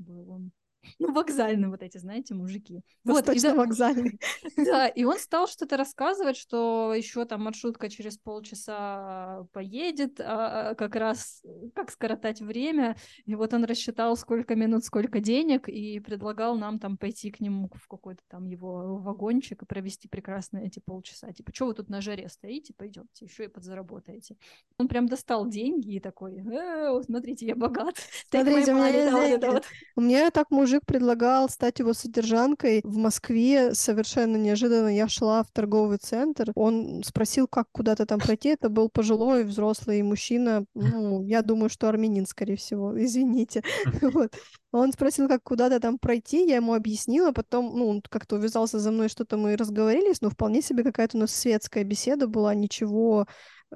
[0.00, 0.52] был он.
[0.98, 2.82] Ну, вокзальные вот эти, знаете, мужики.
[3.04, 4.18] Вот, точно вокзальный.
[4.56, 10.74] Да, и он стал что-то рассказывать, что еще там маршрутка через полчаса поедет, а, а
[10.74, 11.42] как раз
[11.74, 12.96] как скоротать время.
[13.26, 17.70] И вот он рассчитал, сколько минут, сколько денег, и предлагал нам там пойти к нему
[17.74, 21.32] в какой-то там его вагончик и провести прекрасно эти полчаса.
[21.32, 24.36] Типа, что вы тут на жаре стоите, пойдемте, еще и подзаработаете.
[24.78, 27.96] Он прям достал деньги и такой, э, смотрите, я богат.
[28.30, 29.62] Смотрите.
[29.96, 33.74] У меня так муж мужик предлагал стать его содержанкой в Москве.
[33.74, 36.52] Совершенно неожиданно я шла в торговый центр.
[36.54, 38.50] Он спросил, как куда-то там пройти.
[38.50, 40.64] Это был пожилой взрослый мужчина.
[40.74, 42.96] Ну, я думаю, что армянин, скорее всего.
[43.02, 43.62] Извините.
[44.20, 44.32] Вот.
[44.72, 48.90] Он спросил, как куда-то там пройти, я ему объяснила, потом, ну, он как-то увязался за
[48.92, 53.26] мной, что-то мы разговорились, но вполне себе какая-то у нас светская беседа была, ничего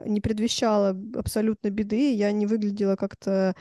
[0.05, 3.55] не предвещало абсолютно беды, я не выглядела как-то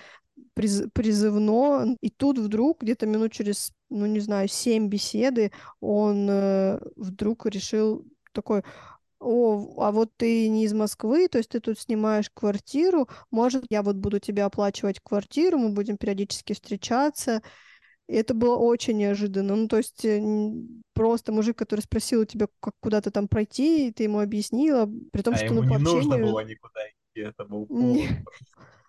[0.55, 6.79] приз- призывно, и тут вдруг, где-то минут через, ну, не знаю, семь беседы, он э,
[6.95, 8.63] вдруг решил такой,
[9.19, 13.81] о, а вот ты не из Москвы, то есть ты тут снимаешь квартиру, может, я
[13.81, 17.41] вот буду тебе оплачивать квартиру, мы будем периодически встречаться.
[18.09, 19.55] И это было очень неожиданно.
[19.55, 20.21] Ну, то есть э,
[20.93, 25.21] просто мужик, который спросил у тебя, как куда-то там пройти, и ты ему объяснила, при
[25.21, 28.09] том, А что, ему ну, не нужно было никуда идти, это был повод.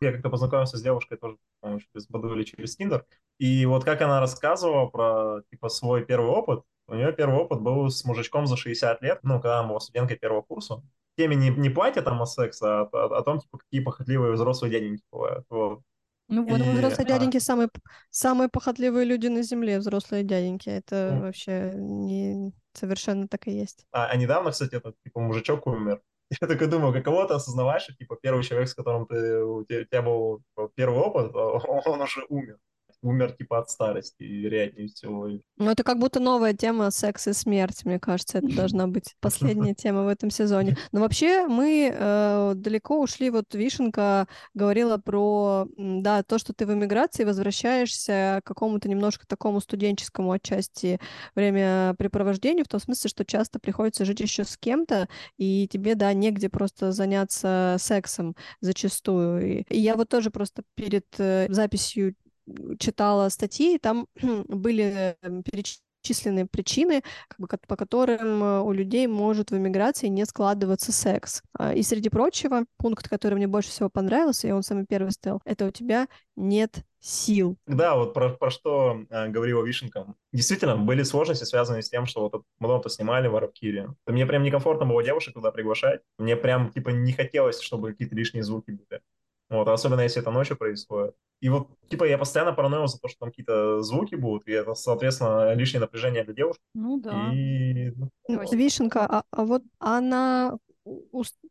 [0.00, 3.06] Я как-то познакомился с девушкой тоже, по-моему, через Баду или через Тиндер.
[3.38, 7.88] И вот как она рассказывала про, типа, свой первый опыт, у нее первый опыт был
[7.88, 10.82] с мужичком за 60 лет, ну, когда она была студенткой первого курса.
[11.16, 14.72] Теме не, не платья там о сексе, а о, о том, типа, какие похотливые взрослые
[14.72, 15.46] дяденьки бывают.
[15.48, 15.80] Вот.
[16.28, 17.08] Ну вот, И- взрослые а.
[17.08, 20.68] дяденьки самые, п- самые похотливые люди на земле, взрослые дяденьки.
[20.68, 21.20] Это Ну.
[21.22, 23.86] вообще не совершенно так и есть.
[23.92, 26.00] А, а недавно, кстати, этот, типа, мужичок умер.
[26.40, 29.84] Я такой думаю, каково ты осознаваешь, типа, первый человек, с которым ты, у тебя, у
[29.84, 31.58] тебя был типа, первый опыт, а
[31.90, 32.58] он уже умер.
[33.04, 35.28] Умер, типа, от старости, вероятнее всего.
[35.58, 38.38] Ну, это как будто новая тема секс и смерть, мне кажется.
[38.38, 40.78] Это должна быть последняя тема в этом сезоне.
[40.92, 43.28] Но вообще мы э, далеко ушли.
[43.28, 49.60] Вот Вишенка говорила про, да, то, что ты в эмиграции возвращаешься к какому-то немножко такому
[49.60, 50.98] студенческому отчасти
[51.34, 56.48] времяпрепровождению, в том смысле, что часто приходится жить еще с кем-то, и тебе, да, негде
[56.48, 59.46] просто заняться сексом зачастую.
[59.46, 62.14] И, и я вот тоже просто перед э, записью
[62.78, 64.06] читала статьи, и там
[64.48, 65.42] были э,
[66.04, 71.42] перечислены причины, как бы, по которым э, у людей может в эмиграции не складываться секс.
[71.58, 75.40] А, И среди прочего, пункт, который мне больше всего понравился, и он самый первый стоял,
[75.44, 77.56] это у тебя нет сил.
[77.66, 80.14] Да, вот про, про что э, говорила Вишенка.
[80.32, 83.90] Действительно, были сложности, связанные с тем, что вот мы дома-то снимали в Арабкире.
[84.06, 86.00] Мне прям некомфортно было девушек туда приглашать.
[86.18, 89.02] Мне прям, типа, не хотелось, чтобы какие-то лишние звуки были.
[89.54, 91.14] Вот, особенно если это ночью происходит.
[91.40, 94.74] И вот, типа, я постоянно паранойил за то, что там какие-то звуки будут, и это,
[94.74, 96.62] соответственно, лишнее напряжение для девушек.
[96.74, 97.30] Ну да.
[97.32, 98.10] И ну.
[98.52, 100.00] Вишенка, а, а вот а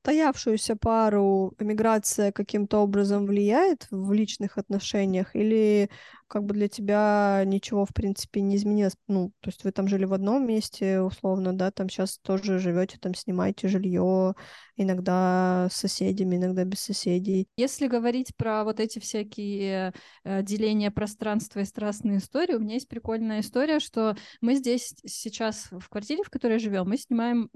[0.04, 5.90] устоявшуюся пару эмиграция каким-то образом влияет в личных отношениях или
[6.28, 8.96] как бы для тебя ничего, в принципе, не изменилось?
[9.08, 12.98] Ну, то есть вы там жили в одном месте, условно, да, там сейчас тоже живете,
[13.00, 14.34] там снимаете жилье,
[14.76, 17.48] иногда с соседями, иногда без соседей.
[17.56, 22.90] Если говорить про вот эти всякие э, деления пространства и страстные истории, у меня есть
[22.90, 27.50] прикольная история, что мы здесь сейчас в квартире, в которой живем, мы снимаем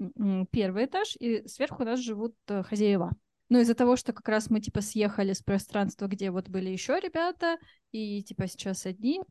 [0.52, 3.12] первый этаж, и сверху у нас живут хозяева.
[3.48, 7.00] Но из-за того, что как раз мы типа съехали с пространства, где вот были еще
[7.00, 7.58] ребята,
[7.92, 9.22] и типа сейчас одни,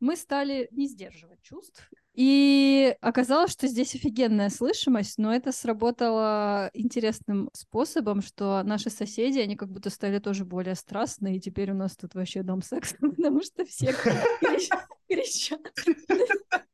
[0.00, 1.90] мы стали не сдерживать чувств.
[2.14, 9.56] И оказалось, что здесь офигенная слышимость, но это сработало интересным способом, что наши соседи, они
[9.56, 13.42] как будто стали тоже более страстные, и теперь у нас тут вообще дом секса, потому
[13.42, 13.92] что все
[14.40, 14.70] крич-
[15.08, 15.72] кричат.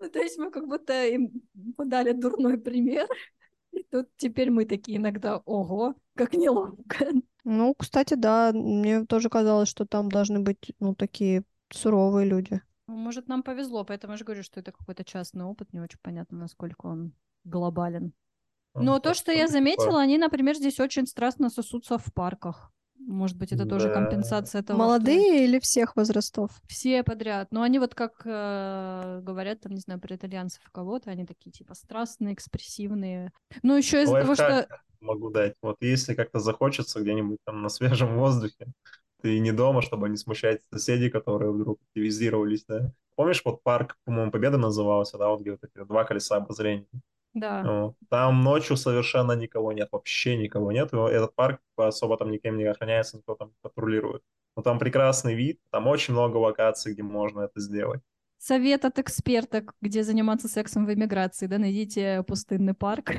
[0.00, 1.32] Ну, то есть мы как будто им
[1.76, 3.08] подали дурной пример,
[3.72, 7.06] и тут теперь мы такие иногда, ого, как неловко.
[7.44, 12.60] Ну, кстати, да, мне тоже казалось, что там должны быть, ну, такие суровые люди.
[12.86, 15.98] Ну, Может, нам повезло, поэтому я же говорю, что это какой-то частный опыт, не очень
[16.02, 17.12] понятно, насколько он
[17.44, 18.12] глобален.
[18.74, 22.70] Но то, что я типа, заметила, они, например, здесь очень страстно сосутся в парках.
[23.08, 23.94] Может быть, это тоже Да.
[23.94, 26.50] компенсация того, что Молодые или всех возрастов?
[26.66, 27.48] все подряд.
[27.50, 31.74] Но они вот как э, говорят, там, не знаю, про итальянцев кого-то, они такие, типа,
[31.74, 33.32] страстные, экспрессивные.
[33.62, 34.68] Ну, еще из-за того, что...
[35.00, 35.54] Могу дать.
[35.62, 38.66] Вот если как-то захочется где-нибудь там на свежем воздухе,
[39.22, 42.92] ты не дома, чтобы не смущать соседей, которые вдруг активизировались, да.
[43.16, 46.86] Помнишь, вот парк, по-моему, Победа назывался, да, вот где вот эти два колеса обозрения.
[47.34, 47.92] Да.
[48.10, 50.92] Там ночью совершенно никого нет, вообще никого нет.
[50.92, 54.22] Этот парк особо там никем не охраняется, никто там патрулирует.
[54.56, 58.00] Но там прекрасный вид, там очень много локаций, где можно это сделать.
[58.38, 63.12] Совет от эксперта, где заниматься сексом в эмиграции, да, найдите пустынный парк.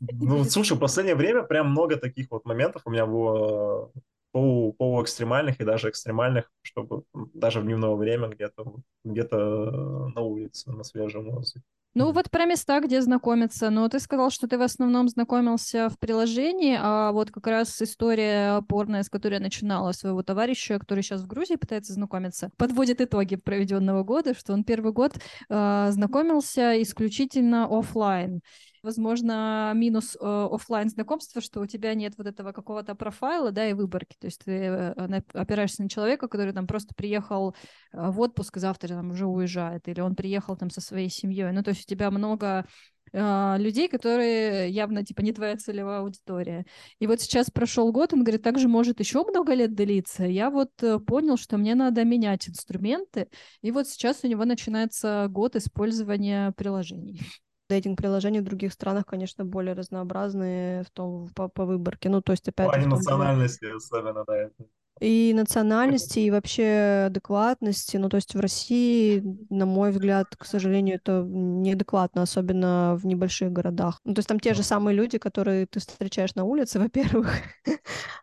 [0.00, 4.72] Ну, слушай, в последнее время прям много таких вот моментов у меня было э, полу,
[4.72, 7.02] полуэкстремальных и даже экстремальных, чтобы
[7.34, 11.64] даже в дневное время где-то где-то на улице, на свежем воздухе.
[11.94, 13.70] Ну вот про места, где знакомиться.
[13.70, 18.62] Но ты сказал, что ты в основном знакомился в приложении, а вот как раз история
[18.62, 23.36] порная, с которой я начинала своего товарища, который сейчас в Грузии пытается знакомиться, подводит итоги
[23.36, 25.14] проведенного года, что он первый год
[25.48, 28.42] э, знакомился исключительно оффлайн.
[28.82, 33.72] Возможно, минус э, оффлайн знакомства, что у тебя нет вот этого какого-то профайла, да, и
[33.72, 34.16] выборки.
[34.18, 34.92] То есть ты э,
[35.32, 37.54] опираешься на человека, который там просто приехал
[37.92, 41.50] э, в отпуск завтра там уже уезжает, или он приехал там со своей семьей.
[41.52, 42.66] Ну, то есть у тебя много
[43.12, 46.64] э, людей, которые явно типа не твоя целевая аудитория.
[47.00, 50.24] И вот сейчас прошел год, он говорит, также может еще много лет длиться.
[50.24, 50.70] Я вот
[51.06, 53.28] понял, что мне надо менять инструменты,
[53.60, 57.20] и вот сейчас у него начинается год использования приложений.
[57.68, 62.08] Дейтинг-приложения в других странах, конечно, более разнообразные в том, по, по выборке.
[62.08, 64.36] Ну, то есть, В опять плане в том же- национальности особенно, да.
[64.36, 64.54] это.
[65.00, 67.98] и национальности, и вообще адекватности.
[67.98, 73.52] Ну, то есть в России, на мой взгляд, к сожалению, это неадекватно, особенно в небольших
[73.52, 74.00] городах.
[74.04, 77.30] Ну, то есть там те же самые люди, которые ты встречаешь на улице, во-первых.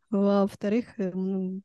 [0.10, 1.12] Во-вторых, э,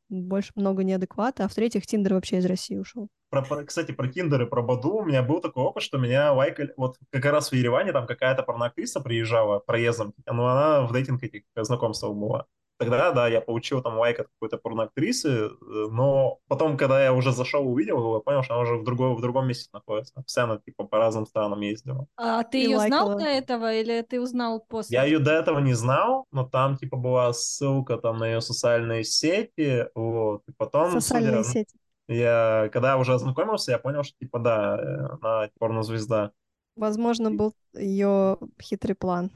[0.09, 1.45] больше много неадеквата.
[1.45, 3.07] А в-третьих, Тиндер вообще из России ушел.
[3.31, 6.33] Про, про- кстати, про Тиндер и про Баду у меня был такой опыт, что меня
[6.33, 11.23] лайкали, вот как раз в Ереване там какая-то порноактриса приезжала проездом, но она в дейтинг
[11.23, 12.45] этих знакомствах была.
[12.77, 15.49] Тогда, да, я получил там лайк от какой-то порноактрисы, э,
[15.91, 19.21] но потом, когда я уже зашел, увидел я понял, что она уже в, другой, в
[19.21, 20.15] другом месте находится.
[20.15, 22.07] Постоянно, типа, по разным странам ездила.
[22.17, 23.19] А ты И ее знал лайкала.
[23.19, 24.97] до этого или ты узнал после?
[24.97, 29.03] Я ее до этого не знал, но там, типа, была ссылка там на ее социальные
[29.03, 31.75] сети, вот, и потом, Социальные судя- сети.
[32.13, 36.31] Я, когда уже ознакомился, я понял, что, типа, да, э, она порнозвезда.
[36.75, 39.31] Возможно, был ее хитрый план.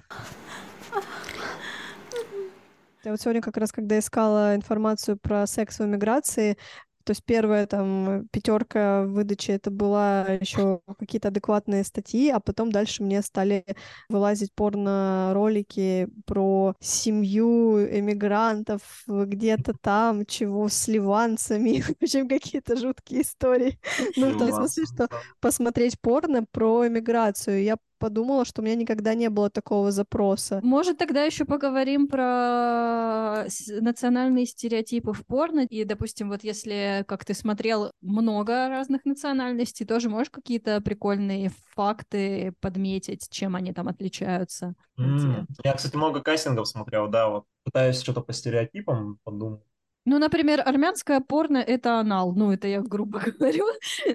[3.04, 6.58] Я вот сегодня как раз, когда искала информацию про секс в эмиграции,
[7.06, 13.04] то есть первая там пятерка выдачи это была еще какие-то адекватные статьи, а потом дальше
[13.04, 13.64] мне стали
[14.10, 23.80] вылазить порно-ролики про семью эмигрантов где-то там, чего с ливанцами, в общем, какие-то жуткие истории.
[24.16, 27.64] Ну, в том смысле, что посмотреть порно про эмиграцию.
[27.64, 30.60] Я подумала, что у меня никогда не было такого запроса.
[30.64, 35.62] Может, тогда еще поговорим про с- национальные стереотипы в порно.
[35.70, 42.54] И, допустим, вот если, как ты смотрел, много разных национальностей, тоже можешь какие-то прикольные факты
[42.62, 44.76] подметить, чем они там отличаются?
[44.98, 49.62] М, Я, кстати, много кастингов смотрел, да, вот пытаюсь что-то по стереотипам подумать.
[50.06, 52.34] Ну, например, армянское порно— это анал.
[52.36, 53.66] Ну, это я грубо говорю.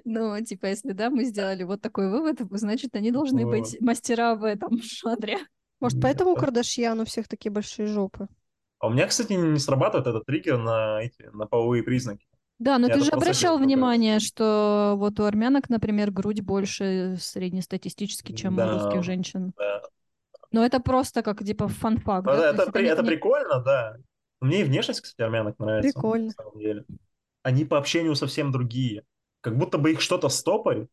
[0.05, 3.50] Но, типа, если, да, мы сделали вот такой вывод, значит, они должны Вот.
[3.57, 5.38] быть мастера в этом жанре.
[5.81, 6.40] Может, Нет, поэтому у да.
[6.42, 8.29] Кардашьян у всех такие большие жопы?
[8.79, 12.26] А у меня, кстати, не срабатывает этот триггер на эти, на половые признаки.
[12.59, 18.33] Да, но Я ты же обращал внимание, что вот у армянок, например, грудь больше среднестатистически,
[18.33, 18.72] чем у Да.
[18.72, 19.53] русских женщин.
[19.57, 19.83] Да.
[20.53, 22.53] Но это просто как, типа, фан-факт, да?
[22.53, 23.96] да, это, при- не- это не- прикольно, да.
[24.40, 25.92] Мне и внешность, кстати, армянок нравится.
[25.92, 26.26] Прикольно.
[26.26, 26.85] На самом деле.
[27.42, 29.05] Они по общению совсем другие.
[29.40, 30.88] Как будто бы их что-то стопорит,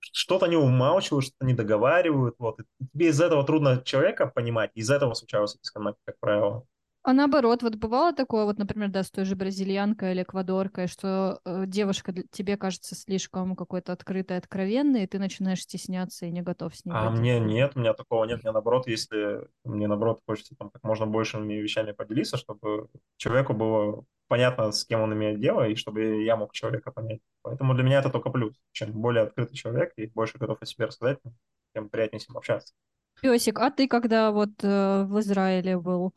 [0.00, 2.34] что-то они умалчивают, что-то не договаривают.
[2.38, 2.60] Вот.
[2.60, 6.64] И тебе из этого трудно человека понимать, из этого случаются дисконнекты, как правило.
[7.04, 11.40] А наоборот, вот бывало такое, вот, например, да, с той же бразильянкой или эквадоркой, что
[11.44, 16.42] э, девушка для- тебе кажется слишком какой-то открытой, откровенной, и ты начинаешь стесняться и не
[16.42, 18.42] готов с ней А пойти мне нет, у меня такого нет.
[18.42, 24.04] Мне наоборот, если мне наоборот хочется там как можно большими вещами поделиться, чтобы человеку было
[24.28, 27.20] понятно, с кем он имеет дело, и чтобы я мог человека понять.
[27.42, 28.54] Поэтому для меня это только плюс.
[28.72, 31.18] Чем более открытый человек и больше готов о себе рассказать,
[31.74, 32.74] тем приятнее с ним общаться.
[33.20, 36.12] Песик, а ты когда вот э, в Израиле был,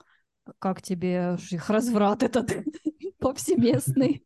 [0.60, 2.52] как тебе их разврат этот
[3.20, 4.26] повсеместный?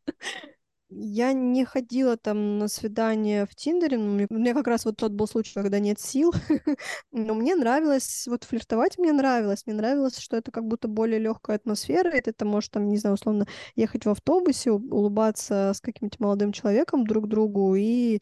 [0.91, 5.12] Я не ходила там на свидание в Тиндере, но у меня как раз вот тот
[5.12, 6.34] был случай, когда нет сил,
[7.12, 11.58] но мне нравилось, вот флиртовать мне нравилось, мне нравилось, что это как будто более легкая
[11.58, 16.17] атмосфера, и ты там можешь там, не знаю, условно, ехать в автобусе, улыбаться с каким-то
[16.19, 18.19] молодым человеком друг другу, и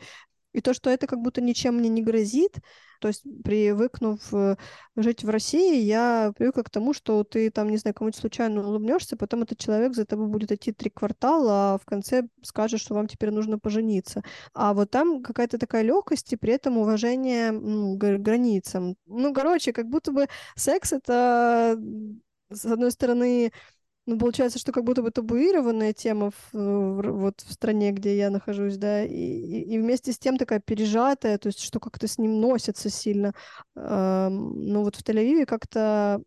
[0.57, 2.57] и то, что это как будто ничем мне не грозит,
[2.99, 4.55] то есть привыкнув э,
[4.95, 9.15] жить в России, я привыкла к тому, что ты там, не знаю, кому-нибудь случайно улыбнешься,
[9.17, 13.07] потом этот человек за тобой будет идти три квартала, а в конце скажет, что вам
[13.07, 14.23] теперь нужно пожениться.
[14.55, 18.95] А вот там какая-то такая легкость и при этом уважение к границам.
[19.05, 21.77] Ну, короче, как будто бы секс это,
[22.49, 23.51] с одной стороны,
[24.07, 28.17] ну, получается, что как будто бы табуированная тема в, в р- вот в стране, где
[28.17, 32.07] я нахожусь, да, и, и и вместе с тем такая пережатая, то есть что как-то
[32.07, 33.33] с ним носится сильно.
[33.75, 36.21] Ам, Ну, вот в Тель-Авиве как-то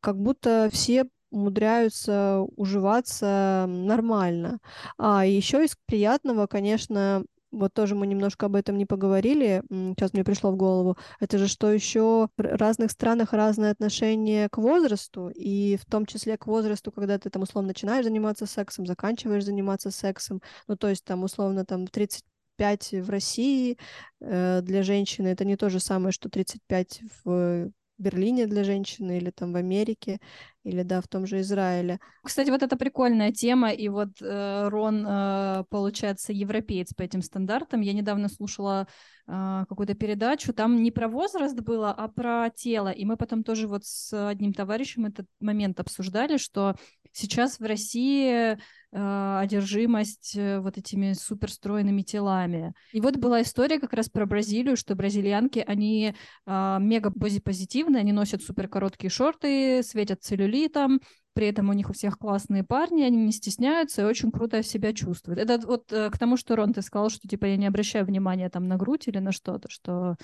[0.00, 4.60] как будто все умудряются уживаться нормально.
[4.98, 10.24] А еще из приятного, конечно, вот тоже мы немножко об этом не поговорили, сейчас мне
[10.24, 15.76] пришло в голову, это же что еще в разных странах разное отношение к возрасту, и
[15.76, 20.42] в том числе к возрасту, когда ты там условно начинаешь заниматься сексом, заканчиваешь заниматься сексом,
[20.66, 23.78] ну то есть там условно там 35 в России
[24.20, 29.30] э, для женщины это не то же самое, что 35 в Берлине для женщины или
[29.30, 30.20] там в Америке
[30.64, 31.98] или да в том же Израиле.
[32.22, 37.80] Кстати, вот это прикольная тема, и вот э, Рон э, получается европеец по этим стандартам.
[37.80, 38.86] Я недавно слушала
[39.26, 43.66] э, какую-то передачу, там не про возраст было, а про тело, и мы потом тоже
[43.66, 46.74] вот с одним товарищем этот момент обсуждали, что
[47.18, 48.56] сейчас в России
[48.92, 52.72] э, одержимость э, вот этими суперстройными телами.
[52.92, 56.14] И вот была история как раз про Бразилию, что бразильянки, они
[56.46, 61.00] э, мега позитивные, они носят супер короткие шорты, светят целлюлитом,
[61.38, 64.92] при этом у них у всех классные парни, они не стесняются и очень круто себя
[64.92, 65.38] чувствуют.
[65.38, 68.50] Это вот э, к тому, что Рон, ты сказал, что типа я не обращаю внимания
[68.50, 70.16] там на грудь или на что-то, что...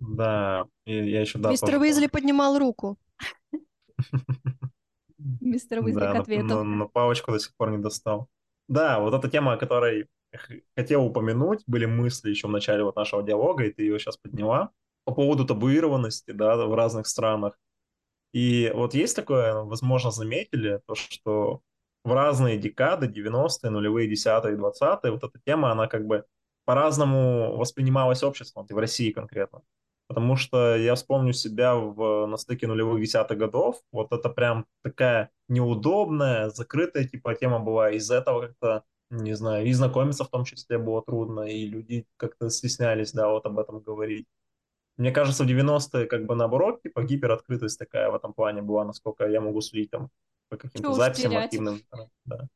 [0.00, 1.50] Да, и я еще да.
[1.50, 2.98] Мистер Уизли поднимал руку.
[5.40, 6.44] Мистер Уизли Да, к ответу.
[6.44, 8.28] на- на палочку до сих пор не достал.
[8.68, 10.08] Да, вот эта тема, о которой
[10.76, 14.70] хотел упомянуть, были мысли еще в начале вот нашего диалога, и ты ее сейчас подняла,
[15.04, 17.58] по поводу табуированности, да, в разных странах.
[18.32, 21.62] И вот есть такое, возможно, заметили, то, что
[22.04, 26.24] в разные декады, 90-е, нулевые, 10-е, 20-е, вот эта тема, она как бы
[26.64, 29.62] по-разному воспринималась обществом, и в России конкретно.
[30.10, 35.30] Потому что я вспомню себя в, на стыке нулевых десятых годов, вот это прям такая
[35.46, 40.78] неудобная, закрытая типа тема была, из-за этого как-то, не знаю, и знакомиться в том числе
[40.78, 44.26] было трудно, и люди как-то стеснялись, да, вот об этом говорить.
[44.96, 49.28] Мне кажется, в 90-е как бы наоборот, типа гипероткрытость такая в этом плане была, насколько
[49.28, 50.10] я могу судить там
[50.48, 51.82] по каким-то записям активным.
[52.24, 52.48] Да.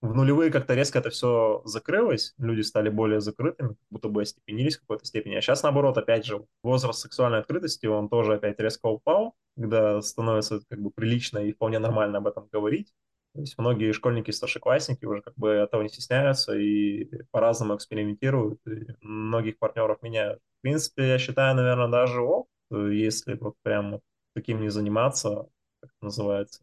[0.00, 4.78] В нулевые как-то резко это все закрылось, люди стали более закрытыми, как будто бы остепенились
[4.78, 5.34] в какой-то степени.
[5.34, 10.62] А сейчас, наоборот, опять же, возраст сексуальной открытости, он тоже опять резко упал, когда становится
[10.70, 12.94] как бы прилично и вполне нормально об этом говорить.
[13.34, 18.86] То есть многие школьники, старшеклассники уже как бы этого не стесняются и по-разному экспериментируют, и
[19.02, 20.40] многих партнеров меняют.
[20.58, 24.00] В принципе, я считаю, наверное, даже ок, если вот прям
[24.34, 25.46] таким не заниматься,
[25.80, 26.60] как это называется,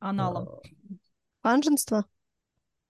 [0.00, 0.48] Аналом.
[1.42, 1.54] а,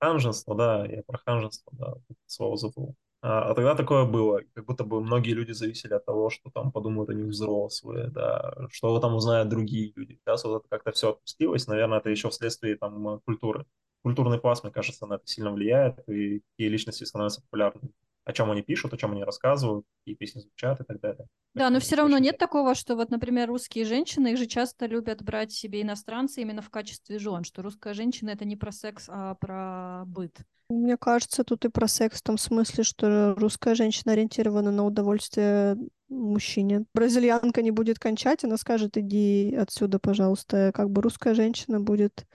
[0.01, 0.55] Ханженство?
[0.55, 1.95] Да, я про ханжество, да,
[2.27, 2.95] слово забыл.
[3.21, 6.71] А, а тогда такое было, как будто бы многие люди зависели от того, что там
[6.71, 10.21] подумают они взрослые, да, что там узнают другие люди.
[10.25, 13.67] Сейчас вот это как-то все отпустилось, наверное, это еще вследствие там культуры.
[14.05, 17.91] Культурный пласт, мне кажется, на это сильно влияет, и какие личности становятся популярными.
[18.29, 21.27] О чем они пишут, о чем они рассказывают, какие песни звучат и так далее.
[21.55, 24.45] Да, но Поэтому все равно очень нет такого, что вот, например, русские женщины, их же
[24.45, 28.71] часто любят брать себе иностранцы именно в качестве жен, что русская женщина это не про
[28.71, 30.37] секс, а про быт.
[30.69, 35.79] Мне кажется, тут и про секс в том смысле, что русская женщина ориентирована на удовольствие
[36.11, 36.85] мужчине.
[36.93, 40.71] Бразильянка не будет кончать, она скажет, иди отсюда, пожалуйста.
[40.75, 42.27] Как бы русская женщина будет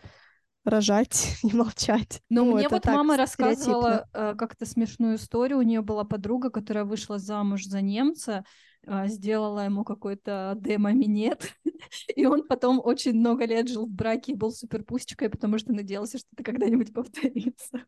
[0.64, 2.22] рожать и молчать.
[2.30, 5.60] Но Ну, мне это вот мама рассказывала э, как-то смешную историю.
[5.60, 8.46] У нее была подруга, которая вышла замуж за немца,
[8.86, 11.54] э, сделала ему какой-то демо-минет,
[12.16, 15.74] и он потом очень много лет жил в браке и был супер пусечкой, потому что
[15.74, 17.86] надеялся, что это когда-нибудь повторится.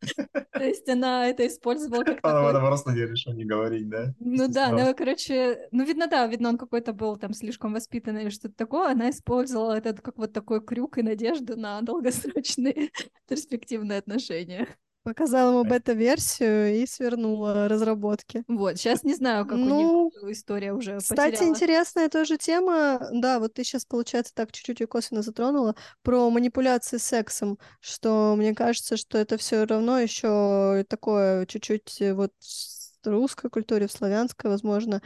[0.52, 4.14] То есть она это использовала как Она такой это просто не решил не говорить, да?
[4.20, 8.30] Ну да, ну, короче, ну, видно, да, видно, он какой-то был там слишком воспитанный или
[8.30, 8.92] что-то такое.
[8.92, 12.90] Она использовала этот как вот такой крюк и надежду на долгосрочные
[13.28, 14.68] перспективные отношения.
[15.08, 18.44] Показала ему бета-версию и свернула разработки.
[18.46, 21.50] Вот, сейчас не знаю, как Ну, у них история уже Кстати, потеряла.
[21.50, 23.08] интересная тоже тема.
[23.12, 28.54] Да, вот ты сейчас, получается, так чуть-чуть и косвенно затронула про манипуляции сексом, что мне
[28.54, 34.50] кажется, что это все равно еще такое чуть-чуть э, вот в русской культуре, в славянской,
[34.50, 35.00] возможно,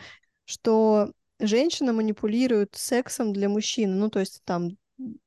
[0.45, 3.99] что женщина манипулирует сексом для мужчин.
[3.99, 4.71] Ну, то есть там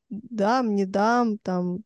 [0.09, 1.79] дам, не дам, там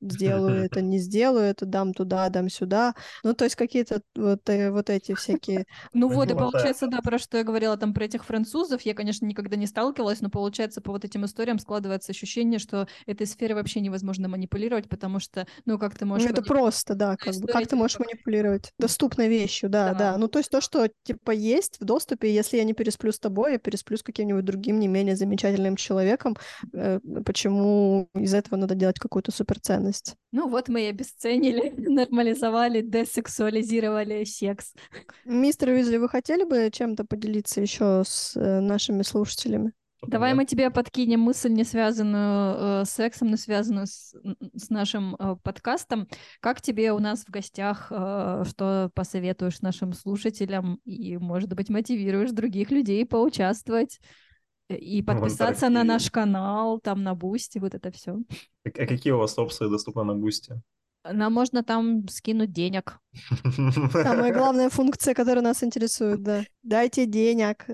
[0.00, 2.94] сделаю это, не сделаю это, дам туда, дам сюда.
[3.22, 7.18] Ну, то есть какие-то вот, э, вот эти всякие Ну вот, и получается, да, про
[7.18, 10.92] что я говорила там про этих французов, я, конечно, никогда не сталкивалась, но получается, по
[10.92, 15.96] вот этим историям складывается ощущение, что этой сферой вообще невозможно манипулировать, потому что, ну, как
[15.96, 16.30] ты Ну, можешь...
[16.30, 17.48] это мани- просто, да, как бы.
[17.48, 20.12] Как ты можешь манипулировать доступной вещью, да, Да.
[20.12, 20.18] да.
[20.18, 23.52] Ну, то есть то, что, типа, есть в доступе, если я не пересплю с тобой,
[23.52, 26.36] я пересплю с каким-нибудь другим не менее замечательным человеком,
[26.72, 29.93] э, почему из этого надо делать какую-то суперценность?
[30.32, 34.72] Ну вот мы и обесценили, нормализовали, десексуализировали секс.
[35.24, 39.72] Мистер Уизли, вы хотели бы чем-то поделиться еще с э, нашими слушателями?
[40.06, 44.14] Давай мы тебе подкинем мысль, не связанную э, с сексом, но связанную с,
[44.54, 46.08] с нашим э, подкастом.
[46.40, 52.32] Как тебе у нас в гостях, э, что посоветуешь нашим слушателям и, может быть, мотивируешь
[52.32, 54.00] других людей поучаствовать
[54.68, 58.12] и в подписаться на наш канал, там на Boosty, вот это все.
[58.64, 60.54] А а какие у вас опции доступны на Boosty?
[61.04, 62.98] Нам можно там скинуть денег.
[63.92, 66.44] Самая главная функция, которая нас интересует, да.
[66.62, 67.66] Дайте денег.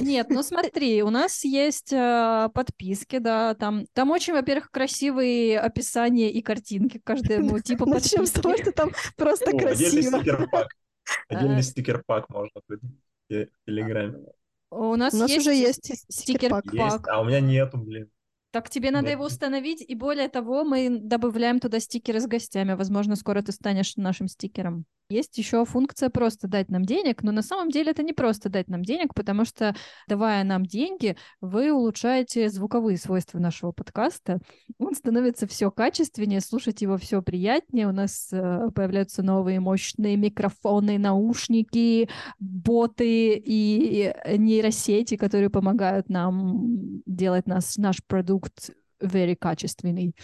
[0.00, 6.30] Нет, ну смотри, у нас есть э, подписки, да, там, там очень, во-первых, красивые описания
[6.30, 8.62] и картинки к каждому типу Начнем с того, подписки.
[8.62, 10.18] что там просто О, Отдельный красиво.
[10.18, 10.68] стикер-пак.
[11.28, 11.62] Отдельный Э.
[11.62, 14.24] стикер-пак можно в Телеграме.
[14.70, 16.72] У нас, У нас есть уже есть стикер-пак.
[16.72, 18.10] Есть, а у меня нету, блин.
[18.50, 19.12] Так тебе надо Да.
[19.12, 22.74] его установить, и более того, мы добавляем туда стикеры с гостями.
[22.74, 24.84] Возможно, скоро ты станешь нашим стикером.
[25.10, 28.68] Есть еще функция просто дать нам денег, но на самом деле это не просто дать
[28.68, 29.74] нам денег, потому что,
[30.06, 34.38] давая нам деньги, вы улучшаете звуковые свойства нашего подкаста.
[34.78, 37.88] Он становится все качественнее, слушать его все приятнее.
[37.88, 47.46] У нас э, появляются новые мощные микрофоны, наушники, боты и нейросети, которые помогают нам делать
[47.46, 50.14] нас, наш продукт very качественный.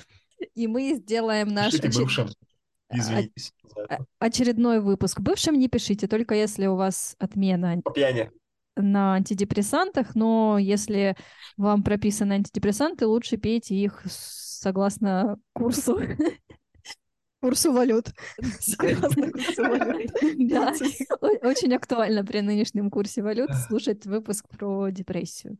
[0.54, 2.28] И мы сделаем наш Пишите бывшим.
[2.90, 4.06] За а- это.
[4.18, 5.20] очередной выпуск.
[5.20, 7.82] Бывшим не пишите, только если у вас отмена
[8.76, 11.16] на антидепрессантах, но если
[11.56, 16.00] вам прописаны антидепрессанты, лучше пейте их согласно курсу.
[17.40, 18.06] Курсу валют.
[18.58, 20.10] Согласно курсу валют.
[20.38, 20.72] Да,
[21.20, 25.58] о- очень актуально при нынешнем курсе валют слушать выпуск про депрессию.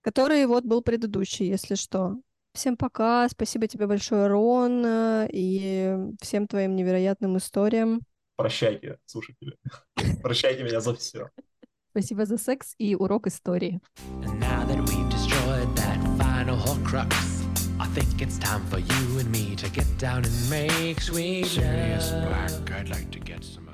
[0.00, 2.16] Который вот был предыдущий, если что.
[2.58, 3.28] Всем пока.
[3.28, 8.02] Спасибо тебе большое, Рон, э, и всем твоим невероятным историям.
[8.34, 9.54] Прощайте, слушатели.
[10.24, 11.28] Прощайте меня за все.
[11.90, 13.80] Спасибо за секс и урок истории.
[17.80, 22.26] I think it's time for you and me to get down and make sweet love.
[22.26, 23.67] Black, I'd like to get some